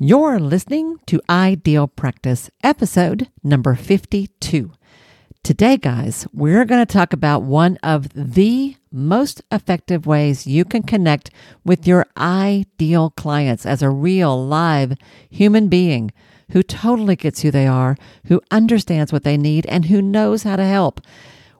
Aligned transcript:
You're 0.00 0.38
listening 0.38 1.00
to 1.06 1.20
Ideal 1.28 1.88
Practice, 1.88 2.50
episode 2.62 3.30
number 3.42 3.74
52. 3.74 4.70
Today, 5.42 5.76
guys, 5.76 6.24
we're 6.32 6.64
going 6.64 6.86
to 6.86 6.92
talk 6.92 7.12
about 7.12 7.42
one 7.42 7.78
of 7.82 8.08
the 8.14 8.76
most 8.92 9.42
effective 9.50 10.06
ways 10.06 10.46
you 10.46 10.64
can 10.64 10.84
connect 10.84 11.32
with 11.64 11.84
your 11.84 12.06
ideal 12.16 13.10
clients 13.10 13.66
as 13.66 13.82
a 13.82 13.90
real, 13.90 14.40
live 14.46 14.96
human 15.28 15.66
being 15.66 16.12
who 16.52 16.62
totally 16.62 17.16
gets 17.16 17.42
who 17.42 17.50
they 17.50 17.66
are, 17.66 17.96
who 18.26 18.40
understands 18.52 19.12
what 19.12 19.24
they 19.24 19.36
need, 19.36 19.66
and 19.66 19.86
who 19.86 20.00
knows 20.00 20.44
how 20.44 20.54
to 20.54 20.64
help. 20.64 21.00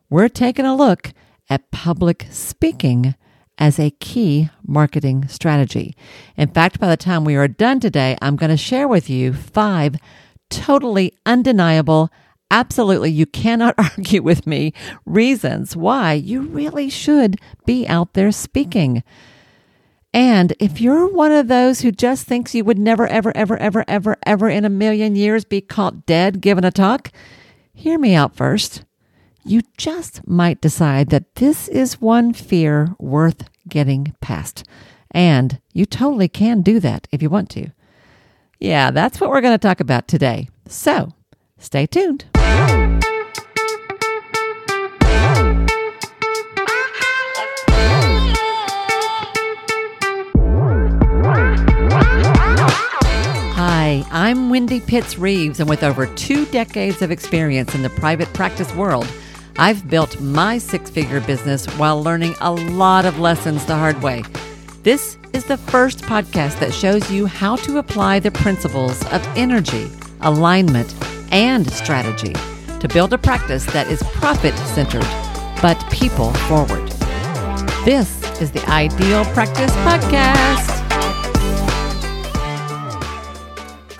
We're 0.08 0.28
taking 0.28 0.64
a 0.64 0.76
look 0.76 1.12
at 1.50 1.72
public 1.72 2.28
speaking 2.30 3.16
as 3.58 3.78
a 3.78 3.90
key 3.90 4.48
marketing 4.66 5.26
strategy. 5.28 5.96
In 6.36 6.48
fact, 6.48 6.78
by 6.78 6.88
the 6.88 6.96
time 6.96 7.24
we 7.24 7.36
are 7.36 7.48
done 7.48 7.80
today, 7.80 8.16
I'm 8.22 8.36
going 8.36 8.50
to 8.50 8.56
share 8.56 8.88
with 8.88 9.10
you 9.10 9.32
five 9.32 9.96
totally 10.50 11.12
undeniable, 11.26 12.10
absolutely 12.50 13.10
you 13.10 13.26
cannot 13.26 13.74
argue 13.78 14.22
with 14.22 14.46
me 14.46 14.72
reasons 15.04 15.76
why 15.76 16.14
you 16.14 16.42
really 16.42 16.88
should 16.88 17.36
be 17.66 17.86
out 17.86 18.14
there 18.14 18.32
speaking. 18.32 19.02
And 20.14 20.54
if 20.58 20.80
you're 20.80 21.06
one 21.06 21.32
of 21.32 21.48
those 21.48 21.80
who 21.80 21.92
just 21.92 22.26
thinks 22.26 22.54
you 22.54 22.64
would 22.64 22.78
never, 22.78 23.06
ever, 23.06 23.30
ever, 23.36 23.58
ever, 23.60 23.84
ever, 23.86 24.16
ever 24.24 24.48
in 24.48 24.64
a 24.64 24.70
million 24.70 25.16
years 25.16 25.44
be 25.44 25.60
caught 25.60 26.06
dead 26.06 26.40
giving 26.40 26.64
a 26.64 26.70
talk, 26.70 27.10
hear 27.74 27.98
me 27.98 28.14
out 28.14 28.34
first 28.34 28.84
you 29.44 29.62
just 29.76 30.26
might 30.26 30.60
decide 30.60 31.10
that 31.10 31.36
this 31.36 31.68
is 31.68 32.00
one 32.00 32.32
fear 32.32 32.94
worth 32.98 33.48
getting 33.68 34.14
past. 34.20 34.64
And 35.10 35.60
you 35.72 35.86
totally 35.86 36.28
can 36.28 36.62
do 36.62 36.80
that 36.80 37.06
if 37.12 37.22
you 37.22 37.30
want 37.30 37.50
to. 37.50 37.70
Yeah, 38.60 38.90
that's 38.90 39.20
what 39.20 39.30
we're 39.30 39.40
going 39.40 39.54
to 39.54 39.58
talk 39.58 39.80
about 39.80 40.08
today. 40.08 40.48
So 40.66 41.12
stay 41.58 41.86
tuned. 41.86 42.26
Hi, 53.54 54.04
I'm 54.10 54.50
Wendy 54.50 54.80
Pitts 54.80 55.18
Reeves, 55.18 55.60
and 55.60 55.68
with 55.68 55.82
over 55.82 56.06
two 56.06 56.44
decades 56.46 57.00
of 57.00 57.10
experience 57.10 57.74
in 57.74 57.82
the 57.82 57.90
private 57.90 58.30
practice 58.34 58.74
world, 58.74 59.06
I've 59.60 59.90
built 59.90 60.20
my 60.20 60.58
six 60.58 60.88
figure 60.88 61.20
business 61.20 61.66
while 61.76 62.00
learning 62.00 62.36
a 62.40 62.52
lot 62.52 63.04
of 63.04 63.18
lessons 63.18 63.66
the 63.66 63.74
hard 63.74 64.00
way. 64.02 64.22
This 64.84 65.18
is 65.32 65.46
the 65.46 65.56
first 65.56 66.02
podcast 66.02 66.60
that 66.60 66.72
shows 66.72 67.10
you 67.10 67.26
how 67.26 67.56
to 67.56 67.78
apply 67.78 68.20
the 68.20 68.30
principles 68.30 69.04
of 69.06 69.26
energy, 69.36 69.90
alignment, 70.20 70.94
and 71.32 71.68
strategy 71.72 72.34
to 72.78 72.88
build 72.88 73.12
a 73.12 73.18
practice 73.18 73.66
that 73.66 73.88
is 73.88 74.00
profit 74.14 74.54
centered 74.58 75.06
but 75.60 75.74
people 75.90 76.32
forward. 76.46 76.88
This 77.84 78.22
is 78.40 78.52
the 78.52 78.64
Ideal 78.70 79.24
Practice 79.34 79.72
Podcast. 79.78 80.77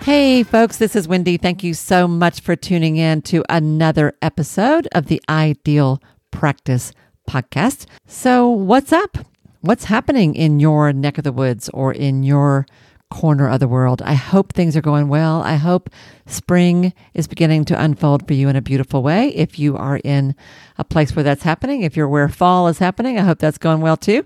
Hey, 0.09 0.43
folks, 0.43 0.79
this 0.79 0.97
is 0.97 1.07
Wendy. 1.07 1.37
Thank 1.37 1.63
you 1.63 1.75
so 1.75 2.09
much 2.09 2.41
for 2.41 2.57
tuning 2.57 2.97
in 2.97 3.21
to 3.21 3.45
another 3.51 4.15
episode 4.23 4.89
of 4.93 5.09
the 5.09 5.21
Ideal 5.29 6.03
Practice 6.31 6.93
Podcast. 7.29 7.85
So, 8.07 8.49
what's 8.49 8.91
up? 8.91 9.19
What's 9.61 9.85
happening 9.85 10.35
in 10.35 10.61
your 10.61 10.95
neck 10.95 11.19
of 11.19 11.25
the 11.25 11.33
woods 11.33 11.69
or 11.75 11.93
in 11.93 12.23
your 12.23 12.65
corner 13.11 13.51
of 13.51 13.61
the 13.61 13.69
world? 13.69 14.01
I 14.01 14.15
hope 14.15 14.55
things 14.55 14.79
are 14.79 14.81
going 14.81 15.09
well. 15.09 15.43
I 15.43 15.57
hope 15.57 15.91
spring 16.25 16.95
is 17.13 17.29
beginning 17.29 17.67
to 17.67 17.79
unfold 17.79 18.27
for 18.27 18.33
you 18.33 18.49
in 18.49 18.57
a 18.57 18.63
beautiful 18.63 19.03
way. 19.03 19.29
If 19.35 19.59
you 19.59 19.77
are 19.77 20.01
in 20.05 20.35
a 20.79 20.85
place 20.85 21.15
where 21.15 21.23
that's 21.23 21.43
happening, 21.43 21.83
if 21.83 21.99
you're 21.99 22.09
where 22.09 22.31
fall 22.31 22.69
is 22.69 22.79
happening, 22.79 23.19
I 23.19 23.25
hope 23.25 23.41
that's 23.41 23.59
going 23.59 23.83
well 23.83 23.99
too. 23.99 24.25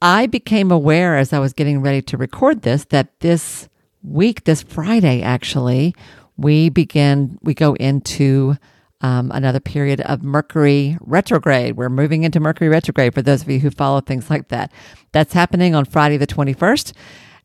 I 0.00 0.26
became 0.26 0.70
aware 0.70 1.16
as 1.16 1.32
I 1.32 1.40
was 1.40 1.52
getting 1.52 1.80
ready 1.80 2.00
to 2.02 2.16
record 2.16 2.62
this 2.62 2.84
that 2.90 3.18
this 3.18 3.68
week, 4.04 4.44
this 4.44 4.62
Friday, 4.62 5.22
actually, 5.22 5.94
we 6.36 6.68
begin, 6.68 7.38
we 7.42 7.54
go 7.54 7.74
into 7.74 8.56
um, 9.00 9.30
another 9.34 9.60
period 9.60 10.00
of 10.02 10.22
Mercury 10.22 10.96
retrograde. 11.00 11.76
We're 11.76 11.88
moving 11.88 12.24
into 12.24 12.40
Mercury 12.40 12.68
retrograde 12.68 13.14
for 13.14 13.22
those 13.22 13.42
of 13.42 13.50
you 13.50 13.58
who 13.58 13.70
follow 13.70 14.00
things 14.00 14.30
like 14.30 14.48
that. 14.48 14.72
That's 15.12 15.32
happening 15.32 15.74
on 15.74 15.84
Friday, 15.84 16.16
the 16.16 16.26
21st. 16.26 16.92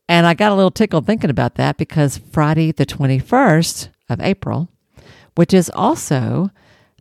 And 0.07 0.25
I 0.25 0.33
got 0.33 0.51
a 0.51 0.55
little 0.55 0.71
tickled 0.71 1.05
thinking 1.05 1.29
about 1.29 1.55
that 1.55 1.77
because 1.77 2.17
Friday, 2.17 2.71
the 2.71 2.85
21st 2.85 3.89
of 4.09 4.21
April, 4.21 4.69
which 5.35 5.53
is 5.53 5.69
also 5.73 6.49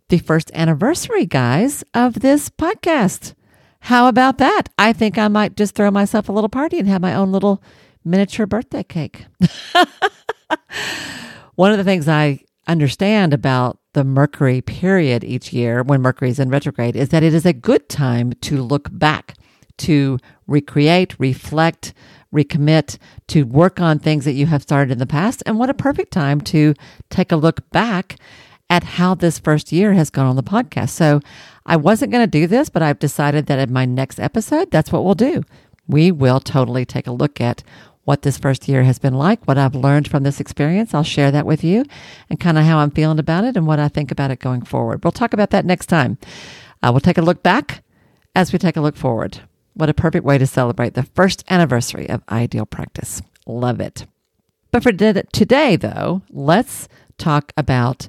the 0.09 0.19
first 0.19 0.51
anniversary, 0.55 1.25
guys, 1.25 1.85
of 1.95 2.21
this 2.21 2.51
podcast. 2.51 3.35
How 3.81 4.09
about 4.09 4.39
that? 4.39 4.65
I 4.79 4.93
think 4.93 5.17
I 5.19 5.29
might 5.29 5.57
just 5.57 5.75
throw 5.75 5.91
myself 5.91 6.29
a 6.29 6.33
little 6.33 6.49
party 6.49 6.79
and 6.79 6.89
have 6.89 7.01
my 7.01 7.15
own 7.15 7.33
little 7.33 7.63
miniature 8.09 8.47
birthday 8.47 8.83
cake. 8.83 9.27
One 11.55 11.73
of 11.73 11.79
the 11.79 11.85
things 11.85 12.09
I 12.09 12.41
understand 12.67 13.33
about 13.33 13.79
the 13.95 14.05
Mercury 14.05 14.61
period 14.61 15.25
each 15.25 15.53
year 15.53 15.83
when 15.83 16.03
Mercury 16.03 16.31
is 16.31 16.39
in 16.39 16.51
retrograde 16.51 16.95
is 16.95 17.09
that 17.09 17.23
it 17.23 17.35
is 17.35 17.47
a 17.47 17.53
good 17.53 17.89
time 17.89 18.33
to 18.43 18.63
look 18.63 18.89
back, 18.93 19.35
to 19.79 20.19
recreate, 20.47 21.17
reflect, 21.19 21.95
recommit, 22.33 22.99
to 23.29 23.45
work 23.45 23.81
on 23.81 23.99
things 23.99 24.25
that 24.25 24.33
you 24.33 24.47
have 24.47 24.63
started 24.63 24.93
in 24.93 24.99
the 24.99 25.07
past. 25.07 25.43
And 25.47 25.59
what 25.59 25.71
a 25.71 25.75
perfect 25.75 26.13
time 26.13 26.41
to 26.43 26.75
take 27.11 27.33
a 27.33 27.37
look 27.37 27.69
back 27.71 28.17
at 28.71 28.85
how 28.85 29.15
this 29.15 29.39
first 29.39 29.73
year 29.73 29.95
has 29.95 30.11
gone 30.11 30.27
on 30.27 30.37
the 30.37 30.43
podcast. 30.43 30.91
So 30.91 31.21
I 31.65 31.77
wasn't 31.77 32.13
going 32.13 32.23
to 32.23 32.31
do 32.31 32.47
this, 32.47 32.69
but 32.69 32.83
I've 32.83 32.99
decided 32.99 33.47
that 33.47 33.59
in 33.59 33.73
my 33.73 33.87
next 33.87 34.21
episode, 34.21 34.71
that's 34.71 34.93
what 34.93 35.05
we'll 35.05 35.15
do. 35.15 35.43
We 35.87 36.13
will 36.13 36.41
totally 36.41 36.85
take 36.85 37.07
a 37.07 37.13
look 37.13 37.41
at 37.41 37.63
what 38.09 38.23
this 38.23 38.39
first 38.39 38.67
year 38.67 38.85
has 38.85 38.99
been 38.99 39.13
like, 39.13 39.45
what 39.45 39.59
I've 39.59 39.75
learned 39.75 40.09
from 40.09 40.23
this 40.23 40.41
experience. 40.41 40.95
I'll 40.95 41.03
share 41.03 41.31
that 41.31 41.45
with 41.45 41.63
you 41.63 41.85
and 42.31 42.41
kind 42.41 42.57
of 42.57 42.65
how 42.65 42.79
I'm 42.79 42.91
feeling 42.91 43.19
about 43.19 43.45
it 43.45 43.55
and 43.55 43.67
what 43.67 43.79
I 43.79 43.89
think 43.89 44.11
about 44.11 44.31
it 44.31 44.41
going 44.41 44.63
forward. 44.63 45.05
We'll 45.05 45.13
talk 45.13 45.35
about 45.35 45.51
that 45.51 45.67
next 45.67 45.89
time. 45.89 46.17
Uh, 46.83 46.89
we'll 46.91 47.01
take 47.01 47.19
a 47.19 47.23
look 47.23 47.43
back 47.43 47.85
as 48.35 48.51
we 48.51 48.59
take 48.59 48.79
a 48.79 48.81
look 48.81 48.97
forward. 48.97 49.41
What 49.75 49.91
a 49.91 49.95
perfect 49.95 50.25
way 50.25 50.39
to 50.39 50.47
celebrate 50.47 50.95
the 50.95 51.03
first 51.03 51.45
anniversary 51.51 52.09
of 52.09 52.23
Ideal 52.31 52.65
Practice. 52.65 53.21
Love 53.47 53.79
it. 53.79 54.07
But 54.71 54.83
for 54.83 54.91
today, 54.91 55.77
though, 55.77 56.23
let's 56.31 56.89
talk 57.19 57.53
about 57.59 58.09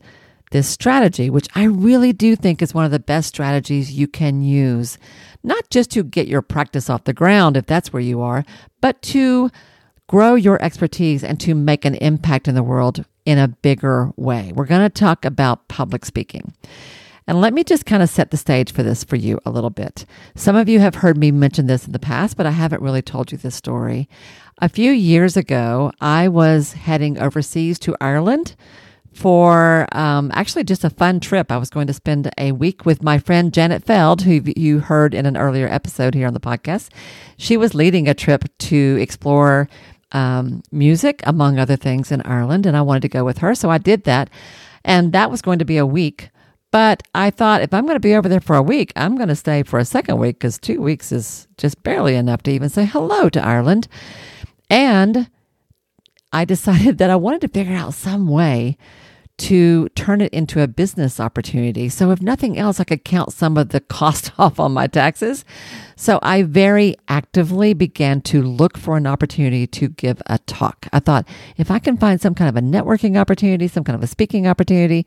this 0.51 0.69
strategy, 0.69 1.29
which 1.29 1.49
I 1.55 1.65
really 1.65 2.13
do 2.13 2.37
think 2.37 2.61
is 2.61 2.73
one 2.73 2.85
of 2.85 2.91
the 2.91 2.99
best 2.99 3.27
strategies 3.27 3.91
you 3.91 4.07
can 4.07 4.43
use, 4.43 4.97
not 5.43 5.69
just 5.69 5.91
to 5.91 6.03
get 6.03 6.29
your 6.29 6.41
practice 6.41 6.89
off 6.89 7.03
the 7.03 7.11
ground, 7.11 7.57
if 7.57 7.65
that's 7.65 7.91
where 7.91 8.01
you 8.01 8.21
are, 8.21 8.45
but 8.79 9.01
to 9.01 9.51
grow 10.09 10.33
your 10.33 10.59
expertise 10.59 11.23
and 11.23 11.39
to 11.39 11.53
make 11.53 11.85
an 11.85 11.93
impact 11.95 12.47
in 12.47 12.55
the 12.55 12.63
world 12.63 13.05
in 13.25 13.37
a 13.37 13.47
bigger 13.47 14.11
way. 14.17 14.51
We're 14.55 14.65
going 14.65 14.81
to 14.81 14.89
talk 14.89 15.23
about 15.23 15.67
public 15.67 16.03
speaking. 16.03 16.55
And 17.27 17.39
let 17.39 17.53
me 17.53 17.63
just 17.63 17.85
kind 17.85 18.01
of 18.01 18.09
set 18.09 18.31
the 18.31 18.37
stage 18.37 18.73
for 18.73 18.81
this 18.81 19.03
for 19.03 19.17
you 19.17 19.39
a 19.45 19.51
little 19.51 19.69
bit. 19.69 20.07
Some 20.33 20.55
of 20.55 20.67
you 20.67 20.79
have 20.79 20.95
heard 20.95 21.15
me 21.15 21.29
mention 21.29 21.67
this 21.67 21.85
in 21.85 21.91
the 21.91 21.99
past, 21.99 22.37
but 22.37 22.47
I 22.47 22.51
haven't 22.51 22.81
really 22.81 23.03
told 23.03 23.31
you 23.31 23.37
this 23.37 23.53
story. 23.53 24.09
A 24.57 24.67
few 24.67 24.91
years 24.91 25.37
ago, 25.37 25.91
I 26.01 26.27
was 26.27 26.73
heading 26.73 27.19
overseas 27.19 27.77
to 27.79 27.95
Ireland 28.01 28.55
for 29.13 29.87
um, 29.91 30.31
actually 30.33 30.63
just 30.63 30.83
a 30.83 30.89
fun 30.89 31.19
trip. 31.19 31.51
I 31.51 31.57
was 31.57 31.69
going 31.69 31.85
to 31.85 31.93
spend 31.93 32.31
a 32.39 32.51
week 32.51 32.83
with 32.83 33.03
my 33.03 33.19
friend 33.19 33.53
Janet 33.53 33.83
Feld, 33.83 34.23
who 34.23 34.41
you 34.55 34.79
heard 34.79 35.13
in 35.13 35.27
an 35.27 35.37
earlier 35.37 35.67
episode 35.67 36.15
here 36.15 36.25
on 36.25 36.33
the 36.33 36.39
podcast. 36.39 36.89
She 37.37 37.57
was 37.57 37.75
leading 37.75 38.07
a 38.07 38.15
trip 38.15 38.45
to 38.57 38.97
explore 38.99 39.69
um, 40.11 40.63
music, 40.71 41.21
among 41.25 41.59
other 41.59 41.75
things, 41.75 42.11
in 42.11 42.21
Ireland, 42.23 42.65
and 42.65 42.75
I 42.75 42.81
wanted 42.81 43.01
to 43.01 43.09
go 43.09 43.23
with 43.23 43.39
her. 43.39 43.55
So 43.55 43.69
I 43.69 43.77
did 43.77 44.03
that. 44.03 44.29
And 44.83 45.13
that 45.13 45.29
was 45.29 45.41
going 45.41 45.59
to 45.59 45.65
be 45.65 45.77
a 45.77 45.85
week. 45.85 46.29
But 46.71 47.03
I 47.15 47.31
thought 47.31 47.61
if 47.61 47.73
I'm 47.73 47.85
going 47.85 47.95
to 47.95 47.99
be 47.99 48.15
over 48.15 48.29
there 48.29 48.39
for 48.39 48.55
a 48.55 48.61
week, 48.61 48.93
I'm 48.95 49.15
going 49.15 49.29
to 49.29 49.35
stay 49.35 49.63
for 49.63 49.79
a 49.79 49.85
second 49.85 50.19
week 50.19 50.37
because 50.37 50.59
two 50.59 50.81
weeks 50.81 51.11
is 51.11 51.47
just 51.57 51.81
barely 51.83 52.15
enough 52.15 52.43
to 52.43 52.51
even 52.51 52.69
say 52.69 52.85
hello 52.85 53.27
to 53.29 53.43
Ireland. 53.43 53.87
And 54.69 55.29
I 56.31 56.45
decided 56.45 56.97
that 56.99 57.09
I 57.09 57.15
wanted 57.15 57.41
to 57.41 57.47
figure 57.47 57.75
out 57.75 57.93
some 57.93 58.27
way 58.27 58.77
to 59.39 59.89
turn 59.89 60.21
it 60.21 60.33
into 60.33 60.61
a 60.61 60.67
business 60.67 61.19
opportunity. 61.19 61.89
So, 61.89 62.11
if 62.11 62.21
nothing 62.21 62.57
else, 62.57 62.79
I 62.79 62.83
could 62.83 63.03
count 63.03 63.33
some 63.33 63.57
of 63.57 63.69
the 63.69 63.79
cost 63.97 64.31
off 64.37 64.59
on 64.59 64.73
my 64.73 64.87
taxes. 64.87 65.45
So, 65.95 66.19
I 66.21 66.43
very 66.43 66.95
actively 67.07 67.73
began 67.73 68.21
to 68.21 68.41
look 68.41 68.77
for 68.77 68.97
an 68.97 69.07
opportunity 69.07 69.65
to 69.67 69.89
give 69.89 70.21
a 70.27 70.37
talk. 70.39 70.87
I 70.93 70.99
thought 70.99 71.27
if 71.57 71.71
I 71.71 71.79
can 71.79 71.97
find 71.97 72.21
some 72.21 72.35
kind 72.35 72.49
of 72.49 72.55
a 72.55 72.65
networking 72.65 73.19
opportunity, 73.19 73.67
some 73.67 73.83
kind 73.83 73.95
of 73.95 74.03
a 74.03 74.07
speaking 74.07 74.47
opportunity, 74.47 75.05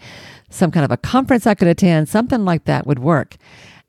some 0.50 0.70
kind 0.70 0.84
of 0.84 0.90
a 0.90 0.96
conference 0.96 1.46
I 1.46 1.54
could 1.54 1.68
attend, 1.68 2.08
something 2.08 2.44
like 2.44 2.64
that 2.64 2.86
would 2.86 2.98
work. 2.98 3.36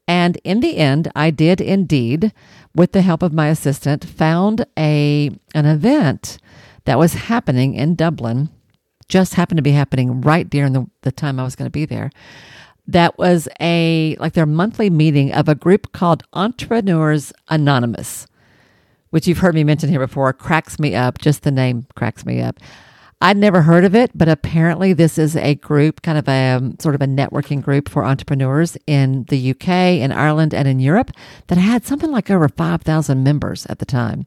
And 0.07 0.37
in 0.43 0.59
the 0.59 0.77
end, 0.77 1.11
I 1.15 1.31
did 1.31 1.61
indeed, 1.61 2.33
with 2.75 2.91
the 2.91 3.01
help 3.01 3.23
of 3.23 3.33
my 3.33 3.47
assistant, 3.47 4.03
found 4.03 4.65
a 4.77 5.31
an 5.55 5.65
event 5.65 6.37
that 6.85 6.99
was 6.99 7.13
happening 7.13 7.73
in 7.73 7.95
Dublin, 7.95 8.49
just 9.03 9.35
happened 9.35 9.57
to 9.57 9.63
be 9.63 9.71
happening 9.71 10.21
right 10.21 10.49
during 10.49 10.73
the, 10.73 10.87
the 11.01 11.11
time 11.11 11.39
I 11.39 11.43
was 11.43 11.55
going 11.55 11.67
to 11.67 11.71
be 11.71 11.85
there. 11.85 12.11
That 12.87 13.17
was 13.17 13.47
a 13.61 14.17
like 14.19 14.33
their 14.33 14.45
monthly 14.45 14.89
meeting 14.89 15.31
of 15.33 15.47
a 15.47 15.55
group 15.55 15.93
called 15.93 16.23
Entrepreneurs 16.33 17.31
Anonymous, 17.49 18.27
which 19.09 19.27
you've 19.27 19.37
heard 19.37 19.55
me 19.55 19.63
mention 19.63 19.89
here 19.89 19.99
before. 19.99 20.33
Cracks 20.33 20.79
me 20.79 20.93
up. 20.93 21.19
Just 21.19 21.43
the 21.43 21.51
name 21.51 21.87
cracks 21.95 22.25
me 22.25 22.41
up. 22.41 22.59
I'd 23.23 23.37
never 23.37 23.61
heard 23.61 23.85
of 23.85 23.95
it, 23.95 24.11
but 24.13 24.27
apparently 24.27 24.91
this 24.91 25.17
is 25.17 25.37
a 25.37 25.55
group, 25.55 26.01
kind 26.01 26.17
of 26.17 26.27
a 26.27 26.55
um, 26.57 26.75
sort 26.79 26.93
of 26.93 27.01
a 27.01 27.05
networking 27.05 27.61
group 27.61 27.87
for 27.87 28.03
entrepreneurs 28.03 28.75
in 28.85 29.23
the 29.29 29.51
UK, 29.51 29.69
in 30.01 30.11
Ireland, 30.11 30.53
and 30.53 30.67
in 30.67 30.81
Europe 30.81 31.09
that 31.47 31.57
had 31.57 31.85
something 31.85 32.11
like 32.11 32.29
over 32.29 32.49
5,000 32.49 33.23
members 33.23 33.65
at 33.67 33.79
the 33.79 33.85
time. 33.85 34.25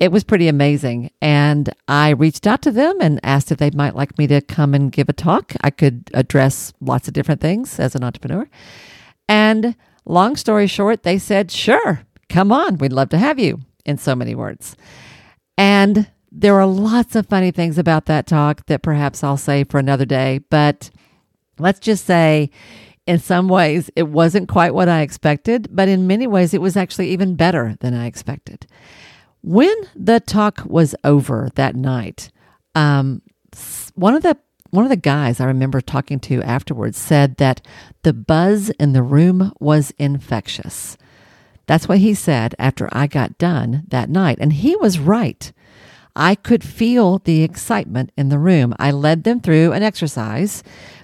It 0.00 0.12
was 0.12 0.22
pretty 0.24 0.48
amazing. 0.48 1.10
And 1.20 1.74
I 1.88 2.10
reached 2.10 2.46
out 2.46 2.62
to 2.62 2.70
them 2.70 2.96
and 3.00 3.18
asked 3.22 3.50
if 3.50 3.58
they 3.58 3.70
might 3.70 3.96
like 3.96 4.16
me 4.16 4.26
to 4.28 4.40
come 4.40 4.74
and 4.74 4.92
give 4.92 5.08
a 5.08 5.12
talk. 5.12 5.54
I 5.62 5.70
could 5.70 6.10
address 6.14 6.72
lots 6.80 7.08
of 7.08 7.14
different 7.14 7.40
things 7.40 7.80
as 7.80 7.94
an 7.94 8.04
entrepreneur. 8.04 8.48
And 9.28 9.74
long 10.04 10.36
story 10.36 10.66
short, 10.66 11.02
they 11.02 11.18
said, 11.18 11.50
sure, 11.50 12.02
come 12.28 12.52
on, 12.52 12.78
we'd 12.78 12.92
love 12.92 13.08
to 13.10 13.18
have 13.18 13.38
you, 13.38 13.60
in 13.84 13.98
so 13.98 14.14
many 14.14 14.34
words. 14.34 14.76
And 15.56 16.08
there 16.30 16.60
are 16.60 16.66
lots 16.66 17.16
of 17.16 17.26
funny 17.26 17.50
things 17.50 17.78
about 17.78 18.06
that 18.06 18.26
talk 18.26 18.66
that 18.66 18.82
perhaps 18.82 19.24
I'll 19.24 19.36
say 19.36 19.64
for 19.64 19.78
another 19.78 20.04
day, 20.04 20.40
but 20.50 20.90
let's 21.58 21.80
just 21.80 22.04
say 22.04 22.50
in 23.06 23.18
some 23.18 23.48
ways 23.48 23.90
it 23.96 24.08
wasn't 24.08 24.48
quite 24.48 24.74
what 24.74 24.88
I 24.88 25.00
expected, 25.00 25.68
but 25.70 25.88
in 25.88 26.06
many 26.06 26.26
ways 26.26 26.54
it 26.54 26.60
was 26.60 26.76
actually 26.76 27.10
even 27.10 27.34
better 27.34 27.76
than 27.80 27.94
I 27.94 28.06
expected. 28.06 28.66
When 29.42 29.74
the 29.94 30.20
talk 30.20 30.62
was 30.66 30.94
over 31.04 31.48
that 31.54 31.76
night, 31.76 32.30
um, 32.74 33.22
one 33.94 34.14
of 34.14 34.22
the 34.22 34.36
one 34.70 34.84
of 34.84 34.90
the 34.90 34.96
guys 34.96 35.40
I 35.40 35.46
remember 35.46 35.80
talking 35.80 36.20
to 36.20 36.42
afterwards 36.42 36.98
said 36.98 37.36
that 37.38 37.62
the 38.02 38.12
buzz 38.12 38.68
in 38.70 38.92
the 38.92 39.02
room 39.02 39.52
was 39.60 39.92
infectious. 39.98 40.98
That's 41.66 41.88
what 41.88 41.98
he 41.98 42.12
said 42.14 42.54
after 42.58 42.88
I 42.92 43.06
got 43.06 43.38
done 43.38 43.84
that 43.88 44.10
night. 44.10 44.38
And 44.40 44.52
he 44.52 44.76
was 44.76 44.98
right. 44.98 45.50
I 46.14 46.34
could 46.34 46.64
feel 46.64 47.18
the 47.20 47.42
excitement 47.42 48.10
in 48.16 48.28
the 48.28 48.38
room. 48.38 48.74
I 48.78 48.90
led 48.90 49.24
them 49.24 49.40
through 49.40 49.72
an 49.72 49.82
exercise 49.82 50.62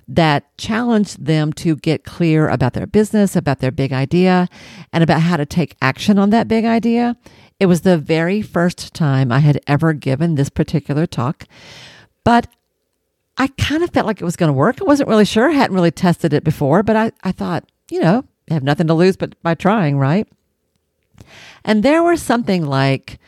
that 0.09 0.57
challenged 0.59 1.25
them 1.25 1.53
to 1.55 1.77
get 1.77 2.05
clear 2.05 2.49
about 2.49 2.75
their 2.75 2.87
business, 2.87 3.37
about 3.37 3.61
their 3.61 3.71
big 3.71 3.93
idea, 3.93 4.49
and 4.93 5.03
about 5.03 5.21
how 5.21 5.37
to 5.37 5.47
take 5.47 5.77
action 5.81 6.19
on 6.19 6.31
that 6.31 6.49
big 6.49 6.65
idea. 6.65 7.17
It 7.61 7.67
was 7.67 7.83
the 7.83 7.99
very 7.99 8.43
first 8.43 8.95
time 8.95 9.33
I 9.33 9.39
had 9.39 9.61
ever 9.67 9.93
given 9.93 10.35
this 10.35 10.51
particular 10.51 11.07
talk, 11.07 11.45
but 12.25 12.49
I 13.37 13.49
kind 13.59 13.83
of 13.83 13.91
felt 13.91 14.07
like 14.07 14.21
it 14.21 14.25
was 14.25 14.37
going 14.37 14.49
to 14.49 14.55
work. 14.55 14.81
I 14.81 14.85
wasn't 14.85 15.09
really 15.09 15.25
sure, 15.25 15.51
I 15.51 15.55
hadn't 15.55 15.75
really 15.75 15.91
tested 15.91 16.33
it 16.33 16.45
before, 16.45 16.83
but 16.83 16.97
I, 16.97 17.13
I 17.23 17.33
thought, 17.33 17.65
you 17.91 18.01
know, 18.01 18.25
I 18.51 18.55
have 18.55 18.63
nothing 18.63 18.87
to 18.89 18.95
lose 18.95 19.17
but 19.17 19.41
by 19.43 19.55
trying, 19.55 19.99
right? 19.99 20.29
And 21.65 21.83
there 21.83 22.03
were 22.03 22.17
something 22.17 22.67
like 22.67 23.19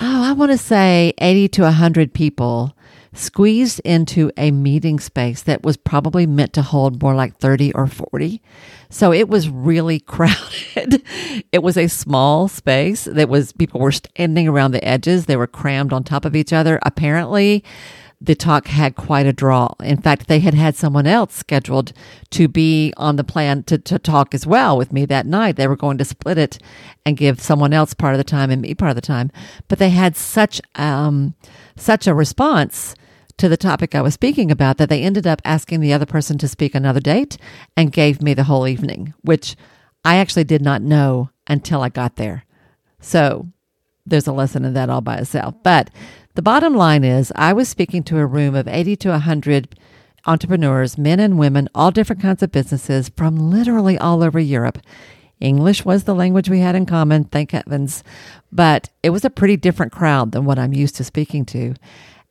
oh, 0.00 0.24
I 0.24 0.32
want 0.32 0.50
to 0.50 0.58
say 0.58 1.12
80 1.18 1.48
to 1.48 1.62
100 1.62 2.12
people 2.12 2.76
squeezed 3.12 3.80
into 3.80 4.30
a 4.36 4.50
meeting 4.50 5.00
space 5.00 5.42
that 5.42 5.62
was 5.62 5.76
probably 5.76 6.26
meant 6.26 6.52
to 6.52 6.62
hold 6.62 7.02
more 7.02 7.14
like 7.14 7.36
30 7.38 7.72
or 7.74 7.86
40. 7.86 8.40
So 8.88 9.12
it 9.12 9.28
was 9.28 9.48
really 9.48 10.00
crowded. 10.00 11.02
it 11.52 11.62
was 11.62 11.76
a 11.76 11.88
small 11.88 12.48
space 12.48 13.04
that 13.04 13.28
was 13.28 13.52
people 13.52 13.80
were 13.80 13.92
standing 13.92 14.48
around 14.48 14.72
the 14.72 14.84
edges. 14.84 15.26
They 15.26 15.36
were 15.36 15.46
crammed 15.46 15.92
on 15.92 16.04
top 16.04 16.24
of 16.24 16.36
each 16.36 16.52
other. 16.52 16.78
Apparently, 16.82 17.64
the 18.22 18.34
talk 18.34 18.66
had 18.66 18.96
quite 18.96 19.24
a 19.24 19.32
draw. 19.32 19.72
In 19.82 19.96
fact, 19.96 20.28
they 20.28 20.40
had 20.40 20.52
had 20.52 20.76
someone 20.76 21.06
else 21.06 21.34
scheduled 21.34 21.94
to 22.30 22.48
be 22.48 22.92
on 22.98 23.16
the 23.16 23.24
plan 23.24 23.62
to, 23.64 23.78
to 23.78 23.98
talk 23.98 24.34
as 24.34 24.46
well 24.46 24.76
with 24.76 24.92
me 24.92 25.06
that 25.06 25.26
night. 25.26 25.56
They 25.56 25.66
were 25.66 25.76
going 25.76 25.96
to 25.98 26.04
split 26.04 26.36
it 26.36 26.58
and 27.06 27.16
give 27.16 27.40
someone 27.40 27.72
else 27.72 27.94
part 27.94 28.12
of 28.12 28.18
the 28.18 28.24
time 28.24 28.50
and 28.50 28.60
me 28.60 28.74
part 28.74 28.90
of 28.90 28.96
the 28.96 29.00
time. 29.00 29.30
But 29.68 29.78
they 29.78 29.88
had 29.88 30.16
such 30.16 30.60
um, 30.74 31.34
such 31.76 32.06
a 32.06 32.14
response 32.14 32.94
to 33.40 33.48
the 33.48 33.56
topic 33.56 33.94
I 33.94 34.02
was 34.02 34.12
speaking 34.12 34.50
about 34.50 34.76
that 34.76 34.90
they 34.90 35.02
ended 35.02 35.26
up 35.26 35.40
asking 35.46 35.80
the 35.80 35.94
other 35.94 36.04
person 36.04 36.36
to 36.38 36.48
speak 36.48 36.74
another 36.74 37.00
date 37.00 37.38
and 37.74 37.90
gave 37.90 38.20
me 38.20 38.34
the 38.34 38.44
whole 38.44 38.68
evening, 38.68 39.14
which 39.22 39.56
I 40.04 40.16
actually 40.16 40.44
did 40.44 40.60
not 40.60 40.82
know 40.82 41.30
until 41.46 41.80
I 41.80 41.88
got 41.88 42.16
there. 42.16 42.44
So 43.00 43.48
there's 44.04 44.26
a 44.26 44.32
lesson 44.32 44.66
in 44.66 44.74
that 44.74 44.90
all 44.90 45.00
by 45.00 45.16
itself. 45.16 45.54
But 45.62 45.88
the 46.34 46.42
bottom 46.42 46.74
line 46.74 47.02
is, 47.02 47.32
I 47.34 47.54
was 47.54 47.66
speaking 47.66 48.02
to 48.04 48.18
a 48.18 48.26
room 48.26 48.54
of 48.54 48.68
80 48.68 48.96
to 48.96 49.08
100 49.08 49.74
entrepreneurs, 50.26 50.98
men 50.98 51.18
and 51.18 51.38
women, 51.38 51.66
all 51.74 51.90
different 51.90 52.20
kinds 52.20 52.42
of 52.42 52.52
businesses 52.52 53.08
from 53.08 53.50
literally 53.50 53.96
all 53.96 54.22
over 54.22 54.38
Europe. 54.38 54.78
English 55.40 55.86
was 55.86 56.04
the 56.04 56.14
language 56.14 56.50
we 56.50 56.60
had 56.60 56.74
in 56.74 56.84
common, 56.84 57.24
thank 57.24 57.52
heavens, 57.52 58.04
but 58.52 58.90
it 59.02 59.08
was 59.08 59.24
a 59.24 59.30
pretty 59.30 59.56
different 59.56 59.92
crowd 59.92 60.32
than 60.32 60.44
what 60.44 60.58
I'm 60.58 60.74
used 60.74 60.96
to 60.96 61.04
speaking 61.04 61.46
to. 61.46 61.74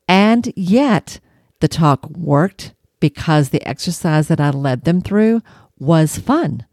And 0.09 0.51
yet, 0.57 1.21
the 1.61 1.69
talk 1.69 2.09
worked 2.09 2.73
because 2.99 3.49
the 3.49 3.65
exercise 3.65 4.27
that 4.27 4.41
I 4.41 4.49
led 4.49 4.83
them 4.83 4.99
through 4.99 5.41
was 5.77 6.17
fun 6.17 6.65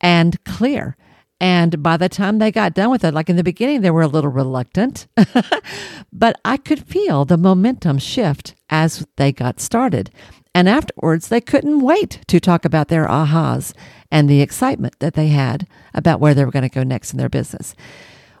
and 0.00 0.42
clear 0.44 0.96
and 1.40 1.82
by 1.82 1.96
the 1.96 2.08
time 2.08 2.38
they 2.38 2.50
got 2.50 2.72
done 2.72 2.90
with 2.90 3.04
it, 3.04 3.12
like 3.12 3.28
in 3.28 3.36
the 3.36 3.44
beginning, 3.44 3.80
they 3.80 3.90
were 3.90 4.00
a 4.00 4.08
little 4.08 4.30
reluctant, 4.30 5.06
but 6.12 6.40
I 6.44 6.56
could 6.56 6.86
feel 6.86 7.24
the 7.24 7.36
momentum 7.36 7.98
shift 7.98 8.54
as 8.70 9.06
they 9.16 9.32
got 9.32 9.60
started. 9.60 10.10
And 10.54 10.70
afterwards, 10.70 11.28
they 11.28 11.42
couldn't 11.42 11.80
wait 11.80 12.20
to 12.28 12.38
talk 12.38 12.64
about 12.64 12.88
their 12.88 13.06
ahas 13.06 13.74
and 14.10 14.26
the 14.26 14.40
excitement 14.40 14.98
that 15.00 15.14
they 15.14 15.28
had 15.28 15.66
about 15.92 16.18
where 16.18 16.32
they 16.32 16.44
were 16.44 16.52
going 16.52 16.62
to 16.62 16.68
go 16.68 16.84
next 16.84 17.12
in 17.12 17.18
their 17.18 17.28
business. 17.28 17.74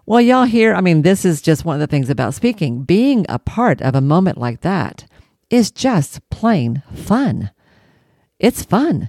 Well, 0.06 0.20
y'all 0.20 0.44
here, 0.44 0.74
I 0.74 0.82
mean, 0.82 1.00
this 1.00 1.24
is 1.24 1.40
just 1.40 1.64
one 1.64 1.76
of 1.76 1.80
the 1.80 1.86
things 1.86 2.10
about 2.10 2.34
speaking. 2.34 2.82
Being 2.82 3.24
a 3.26 3.38
part 3.38 3.80
of 3.80 3.94
a 3.94 4.02
moment 4.02 4.36
like 4.36 4.60
that 4.60 5.06
is 5.48 5.70
just 5.70 6.28
plain 6.28 6.82
fun. 6.94 7.50
It's 8.38 8.62
fun. 8.62 9.08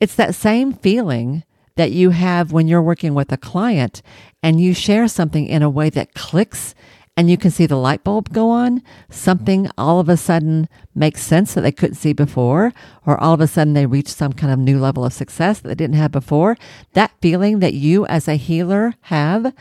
It's 0.00 0.14
that 0.14 0.34
same 0.34 0.72
feeling 0.72 1.44
that 1.76 1.92
you 1.92 2.10
have 2.10 2.52
when 2.52 2.68
you're 2.68 2.80
working 2.80 3.12
with 3.12 3.30
a 3.32 3.36
client 3.36 4.00
and 4.42 4.58
you 4.58 4.72
share 4.72 5.08
something 5.08 5.46
in 5.46 5.62
a 5.62 5.68
way 5.68 5.90
that 5.90 6.14
clicks 6.14 6.74
and 7.18 7.30
you 7.30 7.36
can 7.36 7.50
see 7.50 7.66
the 7.66 7.76
light 7.76 8.02
bulb 8.02 8.32
go 8.32 8.48
on, 8.48 8.82
something 9.10 9.68
all 9.76 10.00
of 10.00 10.08
a 10.08 10.16
sudden 10.16 10.70
makes 10.94 11.20
sense 11.20 11.52
that 11.52 11.60
they 11.60 11.72
couldn't 11.72 11.96
see 11.96 12.14
before, 12.14 12.72
or 13.04 13.20
all 13.20 13.34
of 13.34 13.42
a 13.42 13.46
sudden 13.46 13.74
they 13.74 13.84
reach 13.84 14.08
some 14.08 14.32
kind 14.32 14.50
of 14.50 14.58
new 14.58 14.80
level 14.80 15.04
of 15.04 15.12
success 15.12 15.60
that 15.60 15.68
they 15.68 15.74
didn't 15.74 15.96
have 15.96 16.12
before. 16.12 16.56
That 16.94 17.12
feeling 17.20 17.58
that 17.58 17.74
you 17.74 18.06
as 18.06 18.26
a 18.26 18.36
healer 18.36 18.94
have 19.02 19.52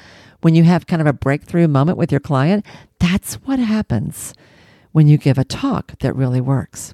when 0.41 0.55
you 0.55 0.63
have 0.63 0.87
kind 0.87 1.01
of 1.01 1.07
a 1.07 1.13
breakthrough 1.13 1.67
moment 1.67 1.97
with 1.97 2.11
your 2.11 2.19
client, 2.21 2.65
that's 2.99 3.35
what 3.35 3.59
happens 3.59 4.33
when 4.91 5.07
you 5.07 5.17
give 5.17 5.37
a 5.37 5.43
talk 5.43 5.97
that 5.99 6.15
really 6.15 6.41
works. 6.41 6.93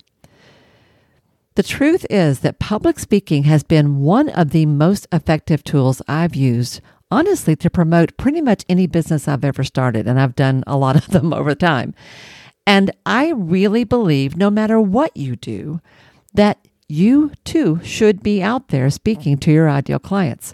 The 1.56 1.64
truth 1.64 2.06
is 2.10 2.42
that 2.42 2.60
public 2.60 3.00
speaking 3.00 3.44
has 3.44 3.64
been 3.64 4.00
one 4.00 4.28
of 4.30 4.50
the 4.50 4.66
most 4.66 5.08
effective 5.14 5.64
tools 5.64 6.02
I've 6.06 6.36
used, 6.36 6.82
honestly, 7.10 7.56
to 7.56 7.70
promote 7.70 8.18
pretty 8.18 8.42
much 8.42 8.66
any 8.68 8.88
business 8.88 9.28
I've 9.28 9.46
ever 9.46 9.64
started. 9.64 10.06
And 10.06 10.20
I've 10.20 10.36
done 10.36 10.66
a 10.68 10.76
lot 10.76 10.96
of 11.02 11.08
them 11.08 11.34
over 11.34 11.56
time. 11.56 11.96
And 12.68 12.92
I 13.06 13.30
really 13.30 13.84
believe 13.86 14.36
no 14.36 14.50
matter 14.50 14.82
what 14.82 15.16
you 15.16 15.36
do, 15.38 15.80
that 16.34 16.68
you 16.90 17.32
too 17.46 17.80
should 17.84 18.22
be 18.22 18.44
out 18.44 18.68
there 18.68 18.90
speaking 18.90 19.38
to 19.38 19.52
your 19.52 19.70
ideal 19.70 20.00
clients. 20.00 20.54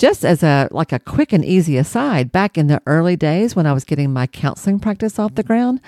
Just 0.00 0.24
as 0.24 0.42
a 0.42 0.66
like 0.70 0.92
a 0.92 0.98
quick 0.98 1.30
and 1.30 1.44
easy 1.44 1.76
aside, 1.76 2.32
back 2.32 2.56
in 2.56 2.68
the 2.68 2.80
early 2.86 3.16
days 3.16 3.54
when 3.54 3.66
I 3.66 3.74
was 3.74 3.84
getting 3.84 4.10
my 4.10 4.26
counseling 4.26 4.80
practice 4.80 5.18
off 5.18 5.34
the 5.34 5.42
ground, 5.42 5.78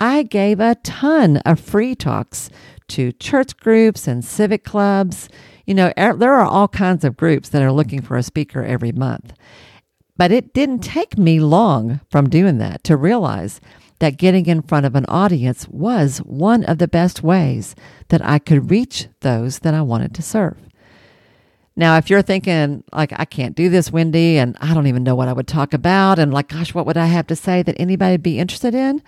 I 0.00 0.22
gave 0.22 0.58
a 0.58 0.76
ton 0.76 1.36
of 1.44 1.60
free 1.60 1.94
talks 1.94 2.48
to 2.88 3.12
church 3.12 3.54
groups 3.58 4.08
and 4.08 4.24
civic 4.24 4.64
clubs. 4.64 5.28
You 5.66 5.74
know, 5.74 5.92
er, 5.98 6.14
there 6.16 6.32
are 6.32 6.46
all 6.46 6.68
kinds 6.68 7.04
of 7.04 7.18
groups 7.18 7.50
that 7.50 7.60
are 7.60 7.70
looking 7.70 8.00
for 8.00 8.16
a 8.16 8.22
speaker 8.22 8.64
every 8.64 8.90
month. 8.90 9.34
But 10.16 10.32
it 10.32 10.54
didn't 10.54 10.78
take 10.78 11.18
me 11.18 11.38
long 11.38 12.00
from 12.10 12.30
doing 12.30 12.56
that 12.56 12.82
to 12.84 12.96
realize 12.96 13.60
that 13.98 14.16
getting 14.16 14.46
in 14.46 14.62
front 14.62 14.86
of 14.86 14.94
an 14.94 15.04
audience 15.08 15.68
was 15.68 16.20
one 16.20 16.64
of 16.64 16.78
the 16.78 16.88
best 16.88 17.22
ways 17.22 17.76
that 18.08 18.24
I 18.24 18.38
could 18.38 18.70
reach 18.70 19.08
those 19.20 19.58
that 19.58 19.74
I 19.74 19.82
wanted 19.82 20.14
to 20.14 20.22
serve. 20.22 20.56
Now, 21.78 21.96
if 21.96 22.10
you're 22.10 22.22
thinking, 22.22 22.82
like, 22.92 23.12
I 23.14 23.24
can't 23.24 23.54
do 23.54 23.68
this, 23.68 23.92
Wendy, 23.92 24.36
and 24.36 24.56
I 24.60 24.74
don't 24.74 24.88
even 24.88 25.04
know 25.04 25.14
what 25.14 25.28
I 25.28 25.32
would 25.32 25.46
talk 25.46 25.72
about, 25.72 26.18
and 26.18 26.34
like, 26.34 26.48
gosh, 26.48 26.74
what 26.74 26.86
would 26.86 26.96
I 26.96 27.06
have 27.06 27.28
to 27.28 27.36
say 27.36 27.62
that 27.62 27.76
anybody 27.78 28.14
would 28.14 28.22
be 28.22 28.40
interested 28.40 28.74
in? 28.74 29.00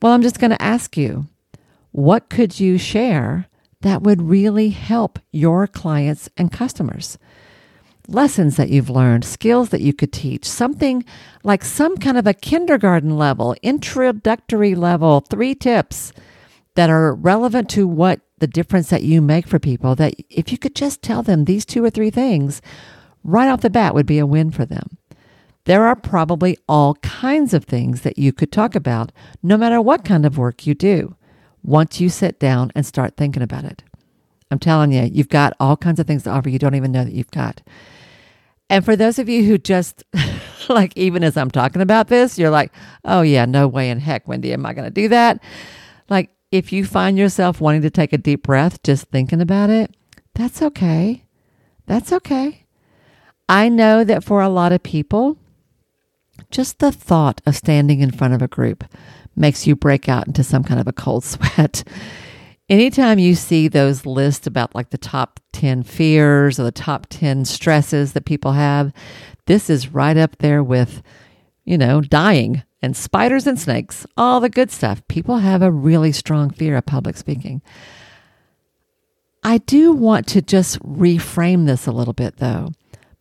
Well, 0.00 0.12
I'm 0.12 0.22
just 0.22 0.38
going 0.38 0.52
to 0.52 0.62
ask 0.62 0.96
you 0.96 1.26
what 1.90 2.30
could 2.30 2.60
you 2.60 2.78
share 2.78 3.48
that 3.80 4.02
would 4.02 4.22
really 4.22 4.68
help 4.70 5.18
your 5.32 5.66
clients 5.66 6.30
and 6.36 6.52
customers? 6.52 7.18
lessons 8.08 8.56
that 8.56 8.68
you've 8.68 8.90
learned, 8.90 9.24
skills 9.24 9.68
that 9.68 9.80
you 9.80 9.92
could 9.92 10.12
teach, 10.12 10.44
something 10.44 11.04
like 11.44 11.64
some 11.64 11.96
kind 11.96 12.18
of 12.18 12.26
a 12.26 12.34
kindergarten 12.34 13.16
level, 13.16 13.54
introductory 13.62 14.74
level, 14.74 15.20
three 15.20 15.54
tips 15.54 16.12
that 16.74 16.90
are 16.90 17.14
relevant 17.14 17.70
to 17.70 17.86
what 17.86 18.20
the 18.42 18.48
difference 18.48 18.90
that 18.90 19.04
you 19.04 19.22
make 19.22 19.46
for 19.46 19.60
people. 19.60 19.94
That 19.94 20.14
if 20.28 20.50
you 20.50 20.58
could 20.58 20.74
just 20.74 21.00
tell 21.00 21.22
them 21.22 21.44
these 21.44 21.64
two 21.64 21.84
or 21.84 21.90
three 21.90 22.10
things 22.10 22.60
right 23.22 23.48
off 23.48 23.60
the 23.60 23.70
bat 23.70 23.94
would 23.94 24.04
be 24.04 24.18
a 24.18 24.26
win 24.26 24.50
for 24.50 24.64
them. 24.64 24.98
There 25.64 25.86
are 25.86 25.94
probably 25.94 26.58
all 26.68 26.96
kinds 26.96 27.54
of 27.54 27.64
things 27.64 28.00
that 28.00 28.18
you 28.18 28.32
could 28.32 28.50
talk 28.50 28.74
about, 28.74 29.12
no 29.44 29.56
matter 29.56 29.80
what 29.80 30.04
kind 30.04 30.26
of 30.26 30.36
work 30.36 30.66
you 30.66 30.74
do, 30.74 31.14
once 31.62 32.00
you 32.00 32.08
sit 32.08 32.40
down 32.40 32.72
and 32.74 32.84
start 32.84 33.16
thinking 33.16 33.44
about 33.44 33.62
it. 33.62 33.84
I'm 34.50 34.58
telling 34.58 34.90
you, 34.90 35.02
you've 35.04 35.28
got 35.28 35.54
all 35.60 35.76
kinds 35.76 36.00
of 36.00 36.08
things 36.08 36.24
to 36.24 36.30
offer 36.30 36.48
you 36.48 36.58
don't 36.58 36.74
even 36.74 36.90
know 36.90 37.04
that 37.04 37.14
you've 37.14 37.30
got. 37.30 37.62
And 38.68 38.84
for 38.84 38.96
those 38.96 39.20
of 39.20 39.28
you 39.28 39.44
who 39.44 39.56
just, 39.56 40.02
like, 40.68 40.96
even 40.96 41.22
as 41.22 41.36
I'm 41.36 41.50
talking 41.50 41.80
about 41.80 42.08
this, 42.08 42.40
you're 42.40 42.50
like, 42.50 42.72
oh, 43.04 43.22
yeah, 43.22 43.44
no 43.44 43.68
way 43.68 43.88
in 43.88 44.00
heck, 44.00 44.26
Wendy, 44.26 44.52
am 44.52 44.66
I 44.66 44.72
going 44.72 44.86
to 44.86 44.90
do 44.90 45.08
that? 45.10 45.40
Like, 46.08 46.30
if 46.52 46.70
you 46.70 46.84
find 46.84 47.18
yourself 47.18 47.60
wanting 47.60 47.82
to 47.82 47.90
take 47.90 48.12
a 48.12 48.18
deep 48.18 48.44
breath 48.44 48.82
just 48.82 49.06
thinking 49.06 49.40
about 49.40 49.70
it, 49.70 49.92
that's 50.34 50.62
okay. 50.62 51.24
That's 51.86 52.12
okay. 52.12 52.64
I 53.48 53.68
know 53.68 54.04
that 54.04 54.22
for 54.22 54.42
a 54.42 54.48
lot 54.50 54.72
of 54.72 54.82
people, 54.82 55.38
just 56.50 56.78
the 56.78 56.92
thought 56.92 57.40
of 57.46 57.56
standing 57.56 58.00
in 58.00 58.10
front 58.10 58.34
of 58.34 58.42
a 58.42 58.48
group 58.48 58.84
makes 59.34 59.66
you 59.66 59.74
break 59.74 60.08
out 60.08 60.26
into 60.26 60.44
some 60.44 60.62
kind 60.62 60.78
of 60.78 60.86
a 60.86 60.92
cold 60.92 61.24
sweat. 61.24 61.82
Anytime 62.68 63.18
you 63.18 63.34
see 63.34 63.66
those 63.66 64.06
lists 64.06 64.46
about 64.46 64.74
like 64.74 64.90
the 64.90 64.98
top 64.98 65.40
10 65.52 65.82
fears 65.82 66.60
or 66.60 66.64
the 66.64 66.72
top 66.72 67.06
10 67.08 67.46
stresses 67.46 68.12
that 68.12 68.26
people 68.26 68.52
have, 68.52 68.92
this 69.46 69.68
is 69.68 69.92
right 69.92 70.16
up 70.16 70.36
there 70.38 70.62
with, 70.62 71.02
you 71.64 71.78
know, 71.78 72.00
dying 72.00 72.62
and 72.80 72.96
spiders 72.96 73.46
and 73.46 73.58
snakes, 73.58 74.06
all 74.16 74.40
the 74.40 74.48
good 74.48 74.70
stuff. 74.70 75.06
People 75.08 75.38
have 75.38 75.62
a 75.62 75.70
really 75.70 76.12
strong 76.12 76.50
fear 76.50 76.76
of 76.76 76.86
public 76.86 77.16
speaking. 77.16 77.62
I 79.44 79.58
do 79.58 79.92
want 79.92 80.26
to 80.28 80.42
just 80.42 80.78
reframe 80.80 81.66
this 81.66 81.86
a 81.86 81.92
little 81.92 82.12
bit 82.12 82.36
though. 82.36 82.70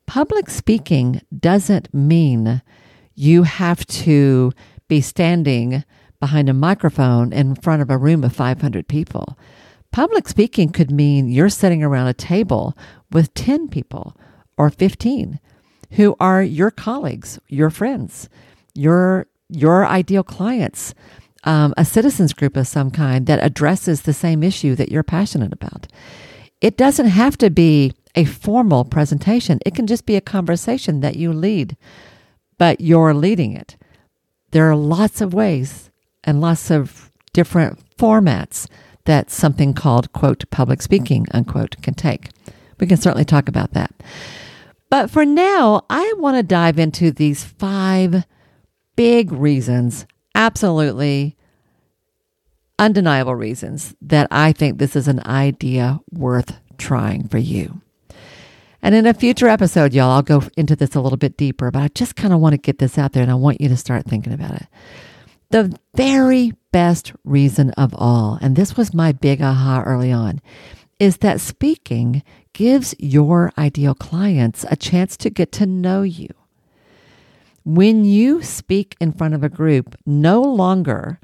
Public 0.05 0.49
speaking 0.49 1.21
doesn't 1.37 1.93
mean 1.93 2.61
you 3.15 3.43
have 3.43 3.85
to 3.87 4.51
be 4.87 5.01
standing 5.01 5.83
behind 6.19 6.49
a 6.49 6.53
microphone 6.53 7.33
in 7.33 7.55
front 7.55 7.81
of 7.81 7.89
a 7.89 7.97
room 7.97 8.23
of 8.23 8.35
500 8.35 8.87
people. 8.87 9.37
Public 9.91 10.27
speaking 10.27 10.69
could 10.69 10.91
mean 10.91 11.27
you're 11.27 11.49
sitting 11.49 11.83
around 11.83 12.07
a 12.07 12.13
table 12.13 12.77
with 13.11 13.33
10 13.33 13.67
people 13.69 14.15
or 14.57 14.69
15 14.69 15.39
who 15.91 16.15
are 16.19 16.41
your 16.41 16.71
colleagues, 16.71 17.39
your 17.47 17.69
friends, 17.69 18.29
your 18.73 19.27
your 19.49 19.85
ideal 19.85 20.23
clients, 20.23 20.93
um, 21.43 21.73
a 21.75 21.83
citizens 21.83 22.33
group 22.33 22.55
of 22.55 22.67
some 22.67 22.89
kind 22.89 23.25
that 23.27 23.43
addresses 23.43 24.01
the 24.01 24.13
same 24.13 24.43
issue 24.43 24.75
that 24.75 24.91
you're 24.91 25.03
passionate 25.03 25.51
about. 25.51 25.87
It 26.61 26.77
doesn't 26.77 27.07
have 27.07 27.37
to 27.39 27.49
be 27.49 27.93
a 28.15 28.25
formal 28.25 28.85
presentation. 28.85 29.59
It 29.65 29.75
can 29.75 29.87
just 29.87 30.05
be 30.05 30.15
a 30.15 30.21
conversation 30.21 31.01
that 31.01 31.15
you 31.15 31.33
lead, 31.33 31.75
but 32.57 32.79
you're 32.79 33.13
leading 33.13 33.53
it. 33.53 33.75
There 34.51 34.69
are 34.69 34.75
lots 34.75 35.21
of 35.21 35.33
ways 35.33 35.89
and 36.23 36.39
lots 36.39 36.69
of 36.69 37.11
different 37.33 37.79
formats 37.97 38.67
that 39.05 39.31
something 39.31 39.73
called, 39.73 40.13
quote, 40.13 40.49
public 40.51 40.81
speaking, 40.81 41.25
unquote, 41.31 41.75
can 41.81 41.93
take. 41.93 42.29
We 42.79 42.87
can 42.87 42.97
certainly 42.97 43.25
talk 43.25 43.47
about 43.47 43.73
that. 43.73 43.91
But 44.91 45.09
for 45.09 45.25
now, 45.25 45.85
I 45.89 46.13
want 46.17 46.35
to 46.35 46.43
dive 46.43 46.77
into 46.77 47.11
these 47.11 47.45
five 47.45 48.25
big 48.97 49.31
reasons, 49.31 50.05
absolutely 50.35 51.37
undeniable 52.77 53.33
reasons, 53.33 53.95
that 54.01 54.27
I 54.29 54.51
think 54.51 54.77
this 54.77 54.97
is 54.97 55.07
an 55.07 55.25
idea 55.25 56.01
worth 56.11 56.59
trying 56.77 57.29
for 57.29 57.37
you. 57.37 57.81
And 58.81 58.93
in 58.93 59.05
a 59.05 59.13
future 59.13 59.47
episode, 59.47 59.93
y'all, 59.93 60.11
I'll 60.11 60.23
go 60.23 60.43
into 60.57 60.75
this 60.75 60.93
a 60.93 60.99
little 60.99 61.17
bit 61.17 61.37
deeper, 61.37 61.71
but 61.71 61.81
I 61.81 61.87
just 61.87 62.17
kind 62.17 62.33
of 62.33 62.41
want 62.41 62.53
to 62.53 62.57
get 62.57 62.79
this 62.79 62.97
out 62.97 63.13
there 63.13 63.23
and 63.23 63.31
I 63.31 63.35
want 63.35 63.61
you 63.61 63.69
to 63.69 63.77
start 63.77 64.05
thinking 64.05 64.33
about 64.33 64.55
it. 64.55 64.67
The 65.51 65.73
very 65.95 66.51
best 66.73 67.13
reason 67.23 67.69
of 67.71 67.95
all, 67.95 68.39
and 68.41 68.57
this 68.57 68.75
was 68.75 68.93
my 68.93 69.13
big 69.13 69.41
aha 69.41 69.83
early 69.85 70.11
on, 70.11 70.41
is 70.99 71.17
that 71.17 71.39
speaking 71.39 72.23
gives 72.53 72.95
your 72.99 73.51
ideal 73.57 73.95
clients 73.95 74.65
a 74.69 74.75
chance 74.75 75.17
to 75.17 75.29
get 75.29 75.51
to 75.53 75.65
know 75.65 76.01
you. 76.01 76.29
When 77.63 78.05
you 78.05 78.41
speak 78.41 78.95
in 78.99 79.11
front 79.11 79.33
of 79.33 79.43
a 79.43 79.49
group, 79.49 79.95
no 80.05 80.41
longer 80.41 81.19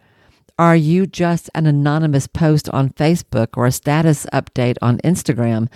are 0.60 0.76
you 0.76 1.06
just 1.06 1.50
an 1.54 1.66
anonymous 1.68 2.28
post 2.28 2.70
on 2.70 2.90
Facebook 2.90 3.50
or 3.56 3.66
a 3.66 3.72
status 3.72 4.26
update 4.34 4.78
on 4.82 4.98
Instagram 5.00 5.68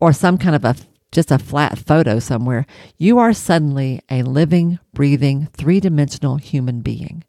or 0.00 0.12
some 0.12 0.38
kind 0.38 0.54
of 0.54 0.64
a 0.64 0.76
just 1.12 1.30
a 1.30 1.38
flat 1.38 1.78
photo 1.78 2.18
somewhere. 2.18 2.66
You 2.98 3.18
are 3.18 3.32
suddenly 3.32 4.02
a 4.10 4.22
living, 4.22 4.78
breathing, 4.92 5.48
three 5.52 5.80
dimensional 5.80 6.36
human 6.36 6.80
being. 6.80 7.24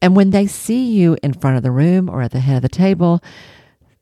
And 0.00 0.16
when 0.16 0.30
they 0.30 0.46
see 0.46 0.90
you 0.90 1.18
in 1.22 1.34
front 1.34 1.56
of 1.56 1.62
the 1.62 1.70
room 1.70 2.08
or 2.08 2.22
at 2.22 2.30
the 2.30 2.40
head 2.40 2.56
of 2.56 2.62
the 2.62 2.68
table, 2.68 3.22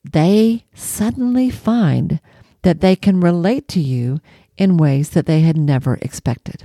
they 0.09 0.65
suddenly 0.75 1.51
find 1.51 2.21
that 2.63 2.81
they 2.81 2.97
can 2.97 3.21
relate 3.21 3.69
to 3.69 3.81
you 3.81 4.21
in 4.57 4.77
ways 4.77 5.11
that 5.11 5.27
they 5.27 5.41
had 5.41 5.57
never 5.57 5.95
expected. 6.03 6.65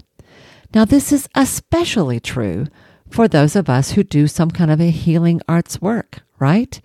Now, 0.73 0.85
this 0.85 1.11
is 1.11 1.29
especially 1.35 2.19
true 2.19 2.67
for 3.09 3.27
those 3.27 3.55
of 3.55 3.69
us 3.69 3.91
who 3.91 4.03
do 4.03 4.27
some 4.27 4.51
kind 4.51 4.69
of 4.69 4.81
a 4.81 4.89
healing 4.89 5.41
arts 5.47 5.81
work, 5.81 6.21
right? 6.39 6.81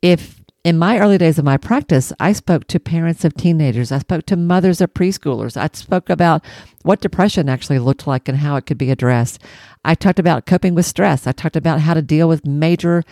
If 0.00 0.42
in 0.64 0.78
my 0.78 1.00
early 1.00 1.18
days 1.18 1.38
of 1.38 1.44
my 1.44 1.56
practice, 1.56 2.12
I 2.20 2.32
spoke 2.32 2.68
to 2.68 2.78
parents 2.78 3.24
of 3.24 3.34
teenagers. 3.34 3.90
I 3.90 3.98
spoke 3.98 4.26
to 4.26 4.36
mothers 4.36 4.80
of 4.80 4.94
preschoolers. 4.94 5.56
I 5.56 5.68
spoke 5.72 6.08
about 6.08 6.44
what 6.82 7.00
depression 7.00 7.48
actually 7.48 7.80
looked 7.80 8.06
like 8.06 8.28
and 8.28 8.38
how 8.38 8.54
it 8.54 8.66
could 8.66 8.78
be 8.78 8.92
addressed. 8.92 9.40
I 9.84 9.96
talked 9.96 10.20
about 10.20 10.46
coping 10.46 10.76
with 10.76 10.86
stress. 10.86 11.26
I 11.26 11.32
talked 11.32 11.56
about 11.56 11.80
how 11.80 11.94
to 11.94 12.02
deal 12.02 12.28
with 12.28 12.46
major 12.46 13.02